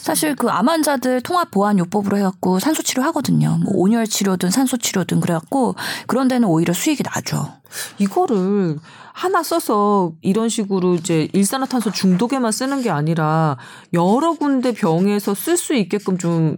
[0.00, 3.58] 사실 그 암 환자들 통합 보안 요법으로 해갖고 산소 치료 하거든요.
[3.62, 5.74] 뭐 온열 치료든 산소 치료든 그래갖고
[6.06, 7.52] 그런 데는 오히려 수익이 나죠.
[7.98, 8.78] 이거를
[9.12, 13.56] 하나 써서 이런 식으로 이제 일산화탄소 중독에만 쓰는 게 아니라
[13.92, 16.56] 여러 군데 병에서 쓸 수 있게끔 좀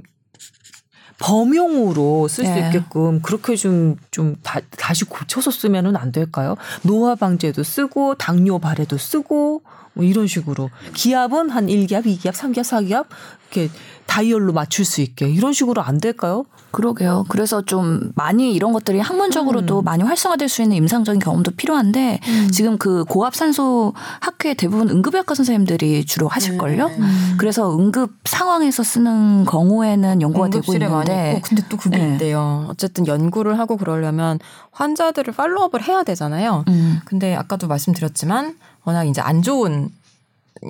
[1.19, 2.67] 범용으로 쓸수 예.
[2.67, 6.57] 있게끔 그렇게 좀, 좀 다, 다시 고쳐서 쓰면은 안 될까요?
[6.83, 9.63] 노화 방제도 쓰고, 당뇨 발에도 쓰고,
[9.95, 10.71] 뭐 이런 식으로.
[10.95, 13.07] 기압은 한 1기압, 2기압, 3기압, 4기압,
[13.51, 13.71] 이렇게
[14.07, 15.29] 다이얼로 맞출 수 있게.
[15.29, 16.45] 이런 식으로 안 될까요?
[16.71, 17.27] 그러게요.
[17.29, 23.05] 그래서 좀 많이 이런 것들이 학문적으로도 많이 활성화될 수 있는 임상적인 경험도 필요한데 지금 그
[23.05, 26.91] 고압산소 학회 대부분 응급의학과 선생님들이 주로 하실걸요.
[27.37, 32.15] 그래서 응급 상황에서 쓰는 경우에는 연구가 되고 있는데 근데 또 그게 네.
[32.15, 32.67] 있대요.
[32.71, 34.39] 어쨌든 연구를 하고 그러려면
[34.71, 36.65] 환자들을 팔로업을 해야 되잖아요.
[36.69, 37.01] 음.
[37.05, 39.91] 근데 아까도 말씀드렸지만 워낙 이제 안 좋은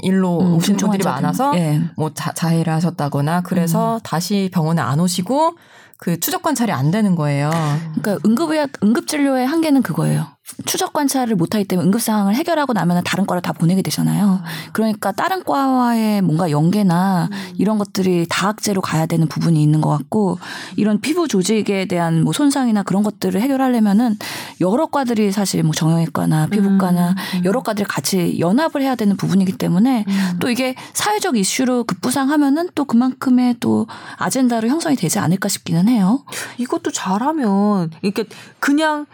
[0.03, 1.05] 일로 음, 오신 분들이.
[1.05, 1.81] 많아서 예.
[1.97, 5.57] 뭐 자, 자해를 하셨다거나 그래서 다시 병원에 안 오시고
[5.99, 7.51] 그 추적 관찰이 안 되는 거예요.
[7.95, 10.27] 그러니까 응급의학 응급진료의 한계는 그거예요.
[10.67, 14.43] 추적 관찰을 못하기 때문에 응급 상황을 해결하고 나면 다른 과를 다 보내게 되잖아요.
[14.73, 20.39] 그러니까 다른 과와의 뭔가 연계나 이런 것들이 다학제로 가야 되는 부분이 있는 것 같고
[20.77, 24.17] 이런 피부 조직에 대한 뭐 손상이나 그런 것들을 해결하려면은
[24.61, 27.15] 여러 과들이 사실 뭐 정형외과나 피부과나
[27.45, 30.05] 여러 과들이 같이 연합을 해야 되는 부분이기 때문에
[30.41, 33.87] 또 이게 사회적 이슈로 급부상하면은 또 그만큼의 또
[34.17, 36.25] 아젠다로 형성이 되지 않을까 싶기는 해요.
[36.59, 38.25] 이것도 잘하면 이렇게
[38.59, 39.07] 그냥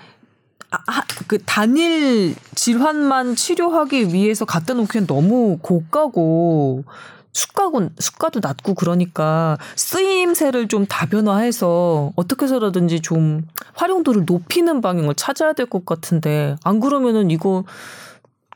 [0.70, 6.84] 아, 하- 그 단일 질환만 치료하기 위해서 갖다 놓기엔 너무 고가고
[7.32, 15.66] 수가고 수가도 낮고 그러니까 쓰임새를 좀 다변화해서 어떻게 해서라든지 좀 활용도를 높이는 방향을 찾아야 될
[15.66, 17.64] 것 같은데 안 그러면은 이거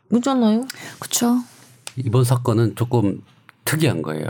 [0.09, 0.67] 그렇잖아요.
[0.99, 1.39] 그렇죠.
[1.97, 3.23] 이번 사건은 조금
[3.65, 4.27] 특이한 거예요.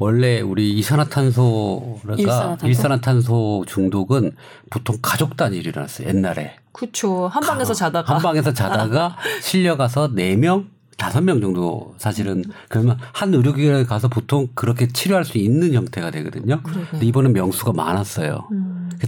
[0.00, 2.66] 원래 우리 이산화탄소가 일산화탄소?
[2.66, 4.32] 일산화탄소 중독은
[4.70, 6.08] 보통 가족 단위로 일어났어요.
[6.08, 7.28] 옛날에 그렇죠.
[7.28, 14.08] 한 방에서 자다가 한 방에서 자다가 실려가서 4명, 5명 정도 사실은 그러면 한 의료기관에 가서
[14.08, 16.62] 보통 그렇게 치료할 수 있는 형태가 되거든요.
[16.62, 18.48] 근데 이번엔 명수가 많았어요.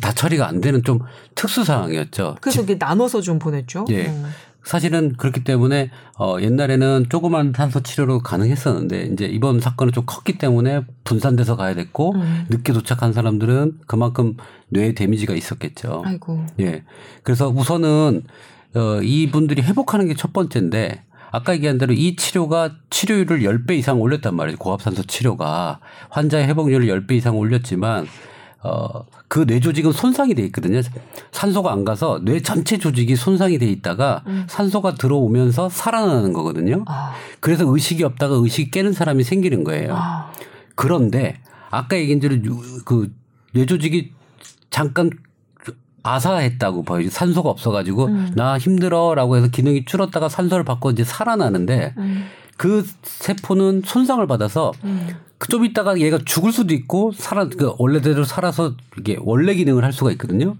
[0.02, 1.00] 다 처리가 안 되는 좀
[1.34, 2.36] 특수 상황이었죠.
[2.42, 3.86] 그래서 이게 나눠서 좀 보냈죠.
[3.90, 4.06] 예.
[4.08, 4.26] 음.
[4.64, 10.82] 사실은 그렇기 때문에 어 옛날에는 조그만 탄소 치료로 가능했었는데 이제 이번 사건은 좀 컸기 때문에
[11.04, 12.46] 분산돼서 가야 됐고 음.
[12.48, 14.36] 늦게 도착한 사람들은 그만큼
[14.68, 16.02] 뇌에 데미지가 있었겠죠.
[16.06, 16.44] 아이고.
[16.60, 16.84] 예.
[17.22, 18.22] 그래서 우선은
[18.74, 21.02] 어 이분들이 회복하는 게 첫 번째인데
[21.32, 24.58] 아까 얘기한 대로 이 치료가 치료율을 10배 이상 올렸단 말이에요.
[24.58, 28.06] 고압산소 치료가 환자의 회복률을 10배 이상 올렸지만
[28.64, 30.80] 어, 그 뇌 조 직은 손상이 돼 있거든요.
[31.32, 36.84] 산소가 안 가서 뇌 전체 조직이 손상이 돼 있다가 산소가 들어오면서 살아나는 거거든요.
[36.86, 37.12] 아.
[37.40, 39.94] 그래서 의식이 없다가 의식이 깨는 사람이 생기는 거예요.
[39.96, 40.30] 아.
[40.74, 41.40] 그런데
[41.70, 43.12] 아까 얘기한 대로 유- 그
[43.52, 44.12] 뇌조직이
[44.70, 45.10] 잠깐
[46.04, 47.08] 아사했다고 봐요.
[47.08, 51.94] 산소가 없어가지고 나 힘들어라고 해서 기능이 줄었다가 산소를 받고 이제 살아나는데
[52.56, 54.72] 그 세포는 손상을 받아서
[55.42, 60.12] 그좀 있다가 얘가 죽을 수도 있고 살아 그 원래대로 살아서 이게 원래 기능을 할 수가
[60.12, 60.54] 있거든요.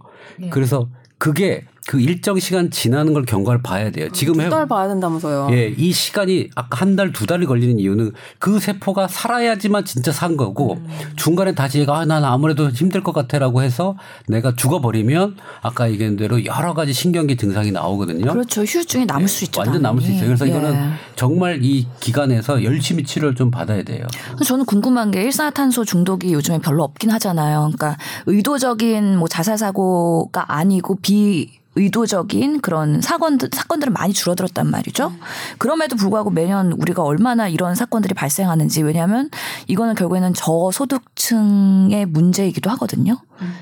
[0.51, 4.09] 그래서 그게 그 일정 시간 지나는 걸 경과를 봐야 돼요.
[4.13, 5.49] 지금 해, 두달 봐야 된다면서요.
[5.51, 10.37] 예, 이 시간이 아까 한 달, 두 달이 걸리는 이유는 그 세포가 살아야지만 진짜 산
[10.37, 10.81] 거고
[11.17, 13.97] 중간에 다시 얘가 아, 난 아무래도 힘들 것 같아라고 해서
[14.29, 18.33] 내가 죽어버리면 아까 얘기한 대로 여러 가지 신경계 증상이 나오거든요.
[18.33, 18.63] 그렇죠.
[18.63, 19.61] 휴유증이 남을 수 있죠.
[19.61, 20.13] 완전 남을 수.
[20.13, 20.27] 있어요.
[20.27, 20.51] 그래서 예.
[20.51, 24.07] 이거는 정말 이 기간에서 열심히 치료를 좀 받아야 돼요.
[24.45, 27.71] 저는 궁금한 게 일산화탄소 중독이 요즘에 별로 없긴 하잖아요.
[27.75, 35.13] 그러니까 의도적인 뭐 자살 사고가 아니고 비 의도적인 그런 사건들 사건들은 많이 줄어들었단 말이죠.
[35.59, 39.31] 그럼에도 불구하고 매년 우리가 얼마나 이런 사건들이 발생하는지 왜냐하면
[39.69, 43.19] 이거는 결국에는 저소득층의 문제이기도 하거든요.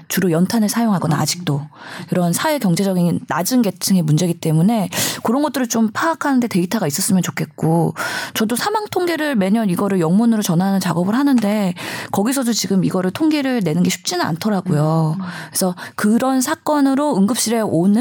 [0.08, 1.62] 주로 연탄을 사용하거나 아직도
[2.10, 4.90] 이런 사회 경제적인 낮은 계층의 문제이기 때문에
[5.22, 7.94] 그런 것들을 좀 파악하는데 데이터가 있었으면 좋겠고
[8.34, 11.74] 저도 사망 통계를 매년 이거를 영문으로 전하는 작업을 하는데
[12.12, 15.16] 거기서도 지금 이거를 통계를 내는 게 쉽지는 않더라고요.
[15.48, 17.99] 그래서 그런 사건으로 응급실에 오는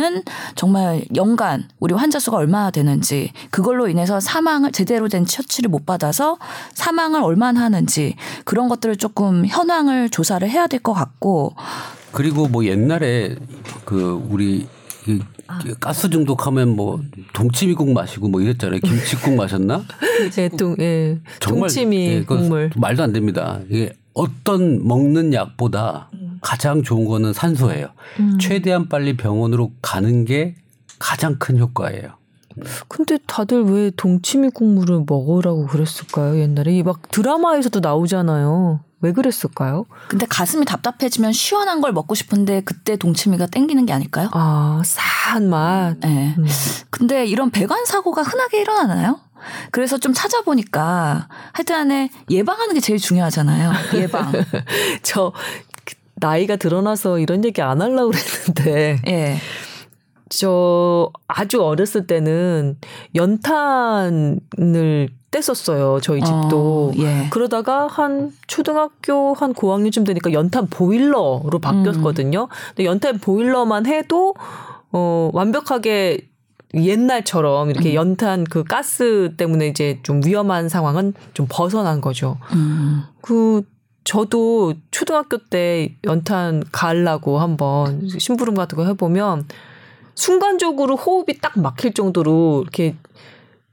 [0.55, 6.37] 정말 연간 우리 환자 수가 얼마나 되는지 그걸로 인해서 사망을 제대로 된 처치를 못 받아서
[6.73, 11.55] 사망을 얼마나 하는지 그런 것들을 조금 현황을 조사를 해야 될 것 같고
[12.13, 13.35] 그리고 뭐 옛날에
[13.85, 14.65] 그 우리
[15.07, 15.19] 이
[15.79, 17.01] 가스 중독하면 뭐
[17.33, 18.79] 동치미국 마시고 뭐 이랬잖아요.
[18.79, 19.83] 김치국 마셨나?
[20.37, 21.17] 예, 동, 예.
[21.41, 22.69] 동치미 예, 국물.
[22.75, 23.59] 말도 안 됩니다.
[23.69, 26.09] 이게 어떤 먹는 약보다
[26.41, 27.89] 가장 좋은 거는 산소예요.
[28.39, 30.55] 최대한 빨리 병원으로 가는 게
[30.97, 32.19] 가장 큰 효과예요.
[32.87, 36.39] 근데 다들 왜 동치미 국물을 먹으라고 그랬을까요?
[36.39, 38.81] 옛날에 막 드라마에서도 나오잖아요.
[39.01, 39.85] 왜 그랬을까요?
[40.09, 44.29] 근데 가슴이 답답해지면 시원한 걸 먹고 싶은데 그때 동치미가 땡기는 게 아닐까요?
[44.33, 45.97] 아, 싸한 맛.
[46.01, 46.35] 네.
[46.37, 46.45] 음.
[46.89, 49.19] 근데 이런 배관 사고가 흔하게 일어나나요?
[49.71, 53.71] 그래서 좀 찾아보니까 하여튼 안에 예방하는 게 제일 중요하잖아요.
[53.95, 54.31] 예방.
[55.01, 55.31] 저
[56.15, 59.37] 나이가 드러나서 이런 얘기 안 하려고 그랬는데 예.
[60.27, 62.77] 저 아주 어렸을 때는
[63.15, 64.39] 연탄을
[65.31, 66.01] 뗐었어요.
[66.01, 66.91] 저희 집도.
[66.91, 67.27] 어, 예.
[67.29, 72.47] 그러다가 한 초등학교 한 고학년쯤 되니까 연탄 보일러로 바뀌었거든요.
[72.69, 74.33] 근데 연탄 보일러만 해도
[74.91, 76.29] 어 완벽하게
[76.73, 82.37] 옛날처럼 이렇게 연탄 그 가스 때문에 이제 좀 위험한 상황은 좀 벗어난 거죠.
[82.53, 83.03] 음.
[83.21, 83.63] 그
[84.03, 89.47] 저도 초등학교 때 연탄 가려고 한번 심부름 같은 거 해보면
[90.15, 92.95] 순간적으로 호흡이 딱 막힐 정도로 이렇게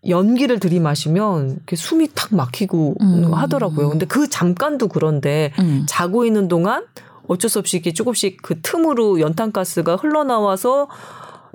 [0.09, 3.35] 연기를 들이마시면 숨이 탁 막히고 음.
[3.35, 3.91] 하더라고요.
[3.91, 5.85] 근데 그 잠깐도 그런데 음.
[5.89, 6.85] 자고 있는 동안
[7.29, 10.89] 어쩔 수 없이 이렇게 조금씩 그 틈으로 연탄가스가 흘러나와서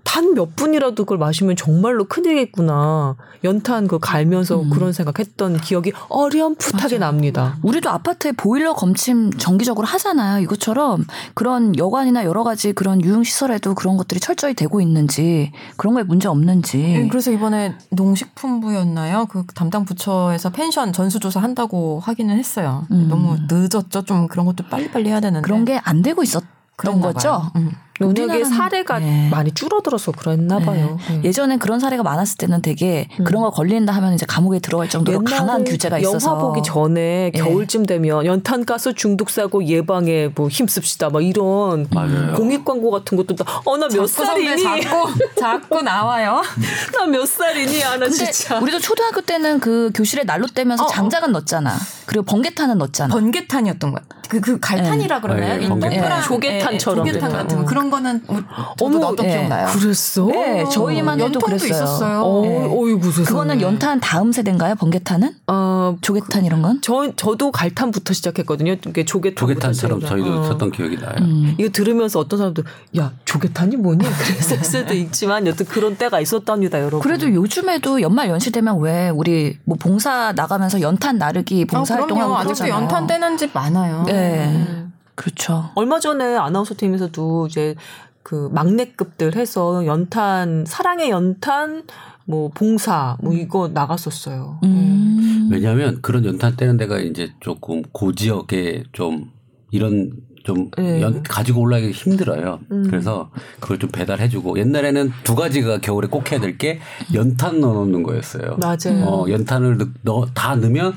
[0.04, 3.16] 단 몇 분이라도 그걸 마시면 정말로 큰일이겠구나.
[3.44, 7.58] 연탄 그 갈면서 그런 생각했던 기억이 어렴풋하게 납니다.
[7.64, 10.42] 우리도 아파트에 보일러 검침 정기적으로 하잖아요.
[10.44, 16.04] 이것처럼 그런 여관이나 여러 가지 그런 유흥 시설에도 그런 것들이 철저히 되고 있는지 그런 거에
[16.04, 16.78] 문제 없는지.
[16.78, 19.26] 네, 그래서 이번에 농식품부였나요?
[19.26, 22.86] 그 담당 부처에서 펜션 전수조사 한다고 하기는 했어요.
[22.92, 23.08] 음.
[23.10, 24.04] 너무 늦었죠.
[24.04, 25.44] 좀 그런 것도 빨리빨리 해야 되는데.
[25.46, 27.52] 그런 게 안 되고 있었던 거죠.
[27.56, 27.72] 음.
[28.02, 29.30] 면역의 우리나라는- 사례가 네.
[29.30, 30.98] 많이 줄어들어서 그랬나 봐요.
[31.10, 31.22] 네.
[31.24, 33.24] 예전에 그런 사례가 많았을 때는 되게 음.
[33.24, 37.40] 그런 거 걸린다 하면 이제 감옥에 들어갈 정도로 강한 규제가 있어서 영화 보기 전에 예.
[37.40, 42.34] 겨울쯤 되면 연탄가스 중독 사고 예방에 뭐 힘씁시다 막 이런 맞아요.
[42.34, 43.36] 공익 광고 같은 것도
[43.66, 46.42] 어나 몇 살이니 자꾸 자꾸 나와요.
[46.98, 50.90] 나 몇 살이니 아나 진짜 우리도 초등학교 때는 그 교실에 난로 떼면서 어, 어.
[50.90, 51.76] 장작은 넣었잖아.
[52.06, 53.14] 그리고 번개탄은 넣었잖아.
[53.14, 54.02] 번개탄이었던 거야.
[54.30, 55.58] 그, 그 갈탄이라 그러나요?
[55.58, 55.92] 네, 이 번개탄.
[56.00, 57.08] 동그란 조개탄처럼.
[57.08, 57.64] 예, 조개탄 같은 거.
[57.64, 57.66] 어.
[57.66, 58.42] 그런 거는 우-
[58.80, 59.30] 저도 넣었던 예.
[59.30, 59.68] 기억나요.
[59.68, 60.26] 그랬어?
[60.26, 61.70] 네, 저희만 해도 그랬어요.
[61.70, 62.22] 있었어요.
[62.24, 62.58] 어, 네.
[62.68, 63.26] 어이구 세상에.
[63.26, 64.74] 그거는 연탄 다음 세대인가요?
[64.76, 65.36] 번개탄은?
[65.48, 66.80] 어, 조개탄 이런 건?
[66.82, 68.74] 저 저도 갈탄부터 시작했거든요.
[68.88, 70.44] 이게 조개탄 조개탄처럼 저희도 어.
[70.46, 71.14] 쳤던 기억이 나요.
[71.20, 71.54] 음.
[71.60, 72.64] 이거 들으면서 어떤 사람들
[72.98, 74.00] 야 조개탄이 뭐니?
[74.10, 77.02] 그랬을 수도 있지만 여튼 그런 때가 있었답니다, 여러분.
[77.02, 82.50] 그래도 요즘에도 연말 연시 되면 왜 우리 뭐 봉사 나가면서 연탄 나르기 아, 봉사활동하고 그럼요.
[82.50, 82.70] 아직도.
[82.70, 84.04] 연탄 떼는 집 많아요.
[84.08, 84.86] 네.
[85.16, 85.70] 그렇죠.
[85.76, 87.76] 얼마 전에 아나운서 팀에서도 이제
[88.24, 91.84] 그 막내급들 해서 연탄 사랑의 연탄
[92.26, 94.60] 뭐 봉사 뭐 이거 나갔었어요.
[94.64, 95.50] 음.
[95.52, 99.32] 왜냐하면 그런 연탄 떼는 데가 이제 조금 고지역에 좀
[99.72, 100.12] 이런
[100.44, 101.02] 좀 네.
[101.02, 102.60] 연, 가지고 올라가기 힘들어요.
[102.72, 102.84] 음.
[102.90, 103.30] 그래서
[103.60, 106.80] 그걸 좀 배달해주고 옛날에는 두 가지가 겨울에 꼭 해야 될 게
[107.14, 108.58] 연탄 넣어놓는 거였어요.
[108.58, 109.06] 맞아요.
[109.06, 110.94] 어, 연탄을 넣, 넣- 다 넣으면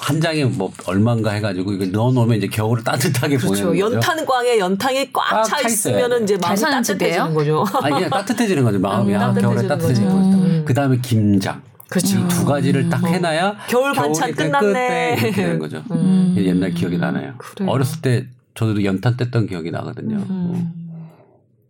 [0.00, 3.64] 한 장에 뭐 얼마인가 해가지고 이거 넣어놓으면 이제 겨울을 따뜻하게 그렇죠.
[3.66, 3.96] 보내는 거죠.
[3.96, 7.64] 연탄광에 연탄이 꽉꽉차차 있으면은 이제 마음이 따뜻해지는 거죠.
[7.82, 8.78] 아니 그냥 따뜻해지는 거죠.
[8.78, 10.28] 마음이 음, 아, 겨울에 따뜻해지는 거죠.
[10.28, 10.36] 있다.
[10.38, 10.64] 음.
[10.66, 11.62] 그 다음에 김장.
[11.90, 12.18] 그렇죠.
[12.18, 15.16] 이두 가지를 딱 해놔야 겨울 반찬 겨울이 끝났네.
[15.20, 15.82] 이렇게 되는 거죠.
[15.90, 16.34] 음.
[16.38, 17.34] 옛날 기억이 나네요.
[17.36, 17.70] 그래요.
[17.70, 20.16] 어렸을 때 저도 연탄 뗐던 기억이 나거든요.
[20.16, 20.26] 음.
[20.30, 20.84] 어.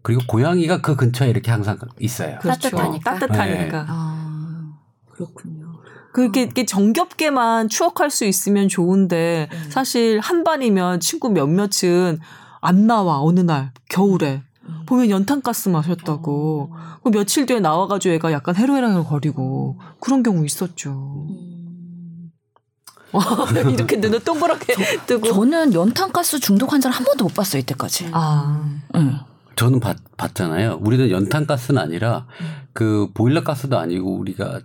[0.03, 2.39] 그리고 고양이가 그 근처에 이렇게 항상 있어요.
[2.41, 2.69] 그렇죠.
[2.69, 3.19] 따뜻하니까.
[3.19, 3.87] 따뜻하니까.
[3.89, 4.75] 아,
[5.11, 5.65] 그렇군요.
[6.13, 12.21] 그렇게 이렇게 정겹게만 추억할 수 있으면 좋은데 사실 한 반이면 친구 몇몇은
[12.61, 14.43] 안 나와 어느 날 겨울에
[14.87, 16.73] 보면 연탄가스 마셨다고
[17.03, 21.27] 그 며칠 뒤에 나와가지고 애가 약간 헤로인을 거리고 그런 경우 있었죠.
[23.73, 24.75] 이렇게 눈을 동그랗게
[25.07, 28.11] 뜨고 저는 연탄가스 중독 환자를 한 번도 못 봤어요 이때까지.
[28.13, 29.19] 아 응.
[29.57, 30.81] 저는 봤, 봤잖아요.
[30.83, 32.27] 우리는 연탄 가스는 아니라
[32.73, 34.61] 그 보일러 가스도 아니고 우리가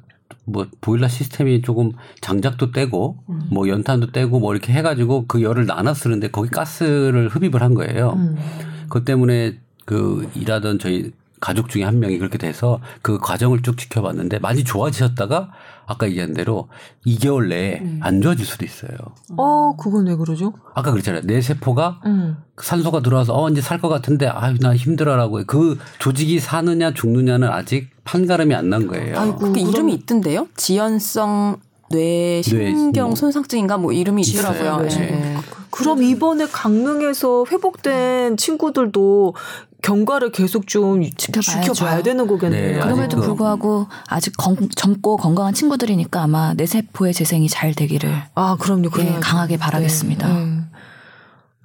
[0.45, 1.91] 뭐 보일러 시스템이 조금
[2.21, 3.17] 장작도 떼고
[3.51, 8.13] 뭐 연탄도 떼고 뭐 이렇게 해가지고 그 열을 나눠 쓰는데 거기 가스를 흡입을 한 거예요.
[8.13, 8.35] 음.
[8.83, 14.39] 그것 때문에 그 일하던 저희 가족 중에 한 명이 그렇게 돼서 그 과정을 쭉 지켜봤는데
[14.39, 15.51] 많이 좋아지셨다가
[15.85, 16.67] 아까 얘기한 대로
[17.07, 18.91] 2개월 내에 안 좋아질 수도 있어요.
[19.37, 20.53] 어 그건 왜 그러죠?
[20.75, 21.23] 아까 그랬잖아요.
[21.23, 22.37] 내 세포가 음.
[22.61, 27.89] 산소가 들어와서 어 이제 살 것 같은데 아유 나 힘들어라고 그 조직이 사느냐 죽느냐는 아직
[28.03, 29.17] 판가름이 안 난 거예요.
[29.19, 29.37] 아이고.
[29.39, 30.47] 그 그럼- 이름이 있던데요?
[30.55, 31.57] 지연성
[31.91, 33.15] 뇌 신경 뭐.
[33.15, 34.21] 손상증인가 뭐 이름이.
[34.21, 34.87] 있더라고요.
[34.89, 34.99] 네.
[35.01, 35.37] 예.
[35.71, 39.33] 그럼 이번에 강릉에서 회복된 친구들도
[39.81, 41.73] 경과를 계속 좀 지켜봐야죠.
[41.73, 42.67] 지켜봐야 되는 거겠네요.
[42.67, 43.21] 네, 그럼에도 아직도.
[43.21, 48.85] 불구하고 아직 건- 젊고 건강한 친구들이니까 아마 내 세포의 재생이 잘 되기를 아, 그럼요.
[48.85, 49.19] 예, 그래야죠.
[49.21, 50.27] 강하게 바라겠습니다.
[50.27, 50.45] 네.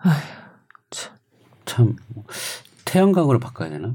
[0.05, 0.11] 네.
[1.67, 1.97] 참
[2.85, 3.95] 태양광으로 바꿔야 되나?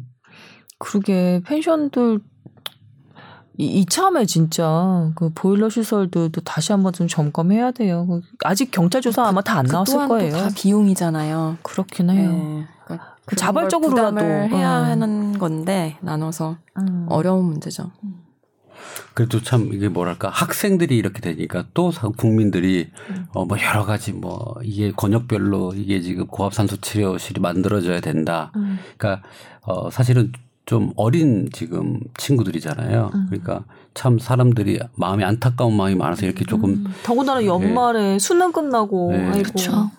[0.80, 2.20] 그러게 펜션들
[3.58, 8.08] 이, 이참에 진짜 그 보일러 시설들도 다시 한번 좀 점검해야 돼요.
[8.08, 10.32] 그 아직 경찰 조사 아마 다안그 나왔을 또한 또 거예요.
[10.36, 11.58] 다 비용이잖아요.
[11.62, 12.32] 그렇긴 해요.
[12.66, 12.79] 예.
[13.30, 14.16] 그 자발적으로라도.
[14.16, 14.86] 걸 부담을 해야 음.
[14.86, 17.06] 하는 건데 나눠서 음.
[17.10, 17.92] 어려운 문제죠.
[19.14, 22.90] 그래도 참 이게 뭐랄까 학생들이 이렇게 되니까 또 사- 국민들이
[23.34, 28.52] 어뭐 여러 가지 뭐 이게 권역별로 이게 지금 고압산소 치료실이 만들어져야 된다.
[28.56, 28.80] 음.
[28.98, 29.28] 그러니까
[29.62, 30.32] 어 사실은
[30.66, 33.12] 좀 어린 지금 친구들이잖아요.
[33.14, 33.26] 음.
[33.30, 39.26] 그러니까 참 사람들이 마음이 안타까운 마음이 많아서 이렇게 조금 더군다나 연말에 수능 끝나고 네.
[39.26, 39.92] 아이고 그렇죠.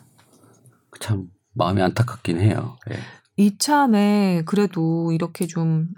[1.00, 2.76] 참 마음이 안타깝긴 해요.
[2.90, 2.96] 예.
[3.40, 5.88] 이참에 그래도 이렇게 좀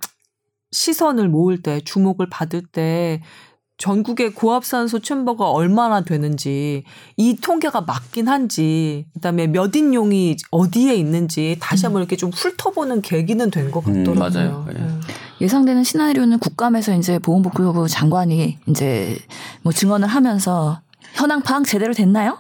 [0.70, 3.20] 시선을 모을 때 주목을 받을 때
[3.78, 6.84] 전국의 고압산소 챔버가 얼마나 되는지
[7.16, 13.02] 이 통계가 맞긴 한지 그 다음에 몇 인용이 어디에 있는지 다시 한번 이렇게 좀 훑어보는
[13.02, 14.30] 계기는 된것 음, 같더라고요.
[14.30, 14.66] 맞아요.
[14.72, 14.78] 예.
[14.78, 15.00] 음.
[15.40, 19.18] 예상되는 시나리오는 국감에서 이제 보건복지부 장관이 이제
[19.62, 20.80] 뭐 증언을 하면서
[21.14, 22.38] 현황 파악 제대로 됐나요?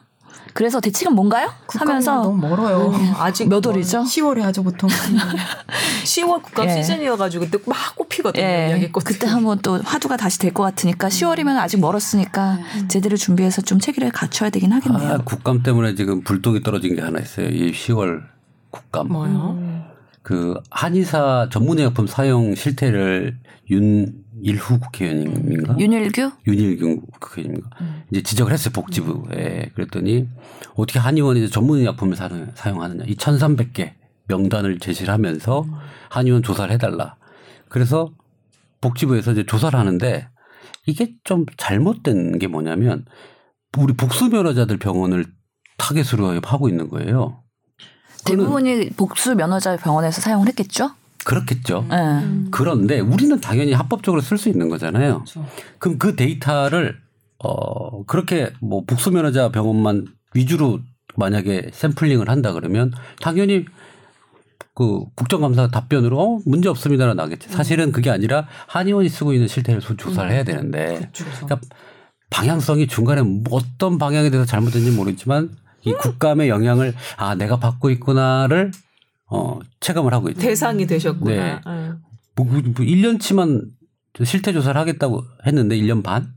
[0.54, 1.50] 그래서 대책은 뭔가요?
[1.68, 2.92] 하면서 너무 멀어요.
[3.18, 4.02] 아직 몇 월이죠?
[4.02, 4.88] 10월에 하죠 보통.
[6.04, 6.82] 10월 국감 예.
[6.82, 8.42] 시즌이어가지고 그때 막 꼽히거든요.
[8.44, 9.04] 예, 이야기꽃.
[9.04, 14.10] 그때 한번 또 화두가 다시 될 것 같으니까 10월이면 아직 멀었으니까 제대로 준비해서 좀 체계를
[14.10, 15.12] 갖춰야 되긴 하겠네요.
[15.14, 17.48] 아, 국감 때문에 지금 불똥이 떨어진 게 하나 있어요.
[17.48, 18.20] 이 10월
[18.70, 19.08] 국감.
[19.08, 19.58] 뭐요?
[20.22, 23.38] 그 한의사 전문 의약품 사용 실태를
[23.70, 25.76] 윤 일후 국회의원인가?
[25.78, 26.32] 윤일규?
[26.46, 27.70] 윤일균 국회의원인가?
[28.10, 30.28] 이제 지적을 했어요 복지부에 그랬더니
[30.74, 33.92] 어떻게 한의원이 이제 전문의 약품을 사용- 사용하느냐 이 1,300개
[34.28, 35.64] 명단을 제시를 하면서
[36.10, 37.16] 한의원 조사를 해달라.
[37.68, 38.10] 그래서
[38.80, 40.28] 복지부에서 이제 조사를 하는데
[40.86, 43.04] 이게 좀 잘못된 게 뭐냐면
[43.78, 45.26] 우리 복수 면허자들 병원을
[45.78, 47.42] 타겟으로 하고 있는 거예요.
[48.24, 50.90] 대부분이 복수 면허자 병원에서 사용을 했겠죠?
[51.24, 51.86] 그렇겠죠.
[51.92, 52.48] 예.
[52.50, 55.24] 그런데 우리는 당연히 합법적으로 쓸 수 있는 거잖아요.
[55.78, 56.96] 그럼 그 데이터를
[57.38, 60.80] 어 그렇게 뭐 복수면허자 병원만 위주로
[61.16, 63.64] 만약에 샘플링을 한다 그러면 당연히
[64.74, 67.48] 그 국정감사 답변으로 어 문제 없습니다라 나겠지.
[67.50, 71.10] 사실은 그게 아니라 한의원이 쓰고 있는 실태를 소- 조사를 해야 되는데
[71.46, 71.60] 그러니까
[72.30, 75.50] 방향성이 중간에 뭐 어떤 방향에 대해서 잘못된지 모르겠지만
[75.84, 78.70] 이 국감의 영향을 아 내가 받고 있구나를
[79.32, 80.40] 어 체감을 하고 있죠.
[80.40, 81.30] 대상이 되셨구나.
[81.34, 81.60] 네.
[81.66, 81.92] 예.
[82.36, 83.66] 뭐, 뭐 1년치만
[84.24, 86.34] 실태 조사를 하겠다고 했는데 1년 반?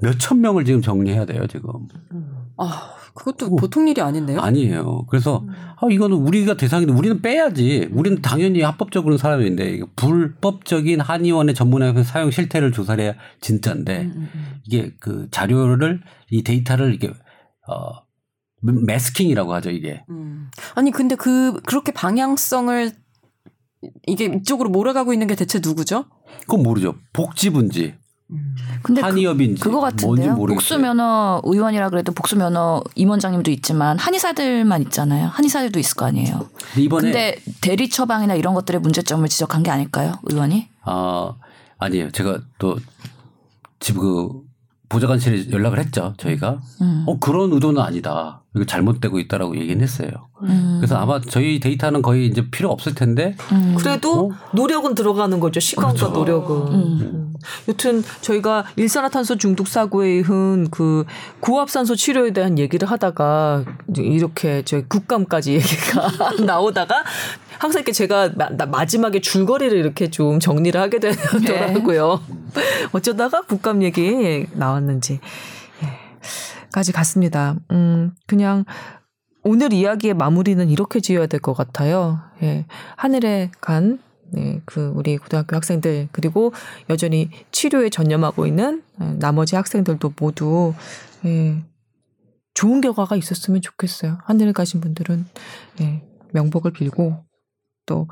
[0.00, 1.70] 몇 천 명을 지금 정리해야 돼요, 지금.
[2.58, 3.56] 아 그것도 오.
[3.56, 4.40] 보통 일이 아닌데요?
[4.40, 5.06] 아니에요.
[5.08, 7.88] 그래서 아, 이거는 우리가 대상인데 우리는 빼야지.
[7.92, 14.10] 우리는 당연히 합법적으로는 사람인데 불법적인 한의원의 전문의학원 사용 실태를 조사를 해야 진짜인데
[14.64, 17.08] 이게 그 자료를 이 데이터를 이게
[17.68, 18.04] 어
[18.72, 20.04] 매스킹이라고 하죠, 이게.
[20.10, 20.50] 음.
[20.74, 22.92] 아니 근데 그 그렇게 방향성을
[24.06, 26.06] 이게 이쪽으로 몰아가고 있는 게 대체 누구죠?
[26.40, 26.94] 그건 모르죠.
[27.12, 27.94] 복지부인지
[28.82, 30.34] 근데 그, 한의업인지 그거 뭔지 같은데요.
[30.34, 30.56] 모르겠어요.
[30.56, 35.26] 복수 면허 의원이라 그래도 복수 면허 임원장님도 있지만 한의사들만 있잖아요.
[35.28, 36.48] 한의사들도 있을 거 아니에요.
[36.72, 40.68] 근데 이번에 근데 대리 처방이나 이런 것들의 문제점을 지적한 게 아닐까요, 의원이?
[40.82, 41.34] 아,
[41.78, 42.10] 아니에요.
[42.12, 44.42] 제가 또집그
[44.88, 46.14] 보좌관실에 연락을 했죠.
[46.18, 46.60] 저희가.
[46.80, 47.04] 음.
[47.06, 48.43] 어, 그런 의도는 아니다.
[48.54, 50.08] 이거 잘못되고 있다라고 얘기는 했어요.
[50.42, 50.76] 음.
[50.78, 53.74] 그래서 아마 저희 데이터는 거의 이제 필요 없을 텐데 음.
[53.76, 55.58] 그래도 노력은 들어가는 거죠.
[55.58, 56.08] 시간과 그렇죠.
[56.12, 56.56] 노력은.
[56.72, 57.34] 음.
[57.68, 61.04] 여튼 저희가 일산화탄소 중독 사고에 의한 그
[61.40, 63.64] 고압산소 치료에 대한 얘기를 하다가
[63.96, 66.10] 이렇게 저희 국감까지 얘기가
[66.46, 67.02] 나오다가
[67.58, 72.20] 항상 이렇게 제가 마, 나- 마지막에 줄거리를 이렇게 좀 정리를 하게 되더라고요.
[72.92, 75.18] 어쩌다가 국감 얘기 나왔는지.
[76.74, 76.80] 예.
[76.80, 77.56] 까지 갔습니다.
[77.70, 78.64] 음, 그냥
[79.44, 82.20] 오늘 이야기의 마무리는 이렇게 지어야 될 것 같아요.
[82.42, 82.66] 예.
[82.96, 84.00] 하늘에 간,
[84.32, 86.52] 네, 그, 우리 고등학교 학생들, 그리고
[86.90, 90.74] 여전히 치료에 전념하고 있는 예, 나머지 학생들도 모두,
[91.24, 91.62] 예,
[92.54, 94.18] 좋은 결과가 있었으면 좋겠어요.
[94.24, 95.26] 하늘에 가신 분들은,
[95.82, 96.02] 예,
[96.32, 97.24] 명복을 빌고,
[97.86, 98.08] 또,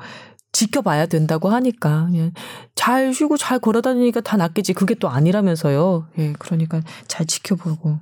[0.53, 2.31] 지켜봐야 된다고 하니까, 그냥
[2.75, 4.73] 잘 쉬고 잘 걸어 다니니까 다 낫겠지.
[4.73, 6.07] 그게 또 아니라면서요.
[6.19, 7.99] 예, 그러니까 잘 지켜보고,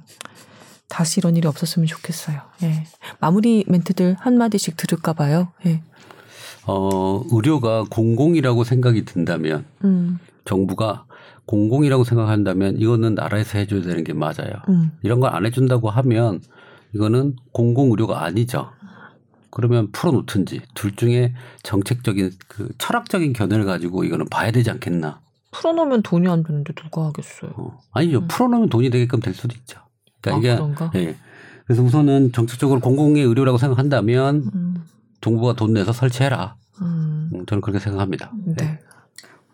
[0.91, 2.41] 다시 이런 일이 없었으면 좋겠어요.
[2.63, 2.83] 예.
[3.21, 5.53] 마무리 멘트들 한마디씩 들을까 봐요.
[5.65, 5.81] 예.
[6.67, 11.05] 어, 의료가 공공이라고 생각이 든다면 음, 정부가
[11.45, 14.51] 공공이라고 생각한다면 이거는 나라에서 해줘야 되는 게 맞아요.
[14.69, 16.41] 음, 이런 걸 안 해준다고 하면
[16.93, 18.69] 이거는 공공 의료가 아니죠.
[19.49, 21.33] 그러면 풀어놓든지 둘 중에
[21.63, 25.21] 정책적인 그 철학적인 견해를 가지고 이거는 봐야 되지 않겠나.
[25.51, 27.51] 풀어놓으면 돈이 안 되는데 누가 하겠어요.
[27.55, 27.77] 어.
[27.91, 28.27] 아니죠.
[28.27, 29.79] 풀어놓으면 돈이 되게끔 될 수도 있죠.
[30.21, 30.91] 그러니까 아, 이게 그런가?
[30.95, 31.15] 예.
[31.65, 34.83] 그래서 우선은 정책적으로 공공의 의료라고 생각한다면 음,
[35.21, 36.55] 정부가 돈 내서 설치해라.
[36.81, 38.31] 음, 음, 저는 그렇게 생각합니다.
[38.45, 38.79] 네.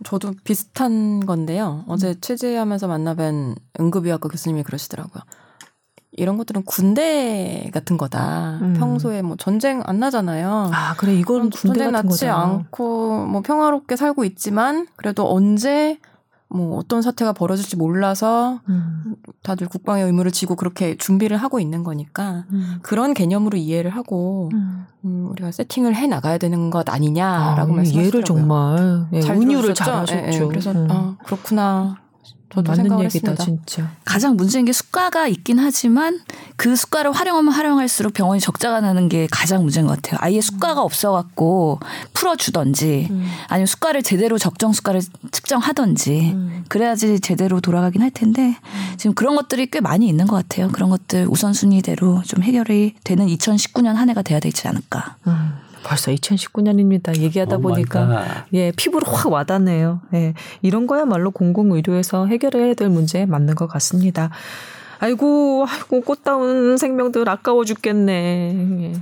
[0.04, 1.84] 저도 비슷한 건데요.
[1.88, 5.24] 어제 취재하면서 만나뵌 응급의학과 교수님이 그러시더라고요.
[6.12, 8.60] 이런 것들은 군대 같은 거다.
[8.62, 8.74] 음.
[8.78, 10.72] 평소에 뭐 전쟁 안 나잖아요.
[10.74, 12.42] 아 그래 이건 군대 전쟁 같은 나지 거잖아.
[12.44, 16.00] 않고 뭐 평화롭게 살고 있지만 그래도 언제
[16.50, 22.46] 뭐 어떤 사태가 벌어질지 몰라서 음, 다들 국방의 의무를 지고 그렇게 준비를 하고 있는 거니까
[22.52, 24.86] 음, 그런 개념으로 이해를 하고 음.
[25.04, 28.08] 음, 우리가 세팅을 해 나가야 되는 것 아니냐라고 아, 말씀하시더라고요.
[28.08, 29.92] 얘를 정말 예, 잘 은유를 들어주셨죠?
[29.92, 30.38] 잘하셨죠.
[30.38, 30.48] 예, 예.
[30.48, 30.88] 그래서 음.
[30.90, 31.98] 아, 그렇구나.
[32.50, 33.44] 저도 맞는 생각을 얘기다 했습니다.
[33.44, 33.92] 진짜.
[34.06, 36.20] 가장 문제인 게 수가가 있긴 하지만
[36.56, 40.18] 그 수가를 활용하면 활용할수록 병원이 적자가 나는 게 가장 문제인 것 같아요.
[40.22, 41.80] 아예 수가가 없어갖고
[42.14, 43.28] 풀어주던지 음.
[43.48, 46.64] 아니면 수가를 제대로 적정 수가를 측정하던지 음.
[46.70, 48.56] 그래야지 제대로 돌아가긴 할 텐데
[48.98, 50.70] 지금 그런 것들이 꽤 많이 있는 것 같아요.
[50.70, 55.18] 그런 것들 우선순위대로 좀 해결이 되는 2019년 한 해가 돼야 되지 않을까.
[55.88, 57.18] 음, 벌써 2019년입니다.
[57.18, 58.46] 얘기하다 오 보니까.
[58.54, 60.02] 예, 피부로 확 와닿네요.
[60.14, 64.30] 예, 이런 거야말로 공공의료에서 해결해야 될 문제에 맞는 것 같습니다.
[65.00, 68.14] 아이고, 아이고, 꽃다운 생명들 아까워 죽겠네.
[68.82, 68.94] 예.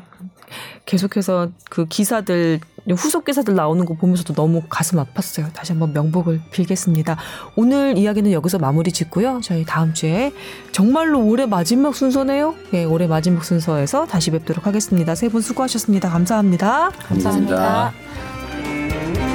[0.86, 2.60] 계속해서 그 기사들,
[2.96, 5.52] 후속 기사들 나오는 거 보면서도 너무 가슴 아팠어요.
[5.54, 7.18] 다시 한번 명복을 빌겠습니다.
[7.56, 9.42] 오늘 이야기는 여기서 마무리 짓고요.
[9.44, 10.32] 저희 다음 주에
[10.72, 12.56] 정말로 올해 마지막 순서네요.
[12.74, 15.16] 예, 올해 마지막 순서에서 다시 뵙도록 하겠습니다.
[15.16, 16.10] 세 분 수고하셨습니다.
[16.10, 16.92] 감사합니다.
[17.08, 17.92] 감사합니다.
[17.94, 19.35] 감사합니다.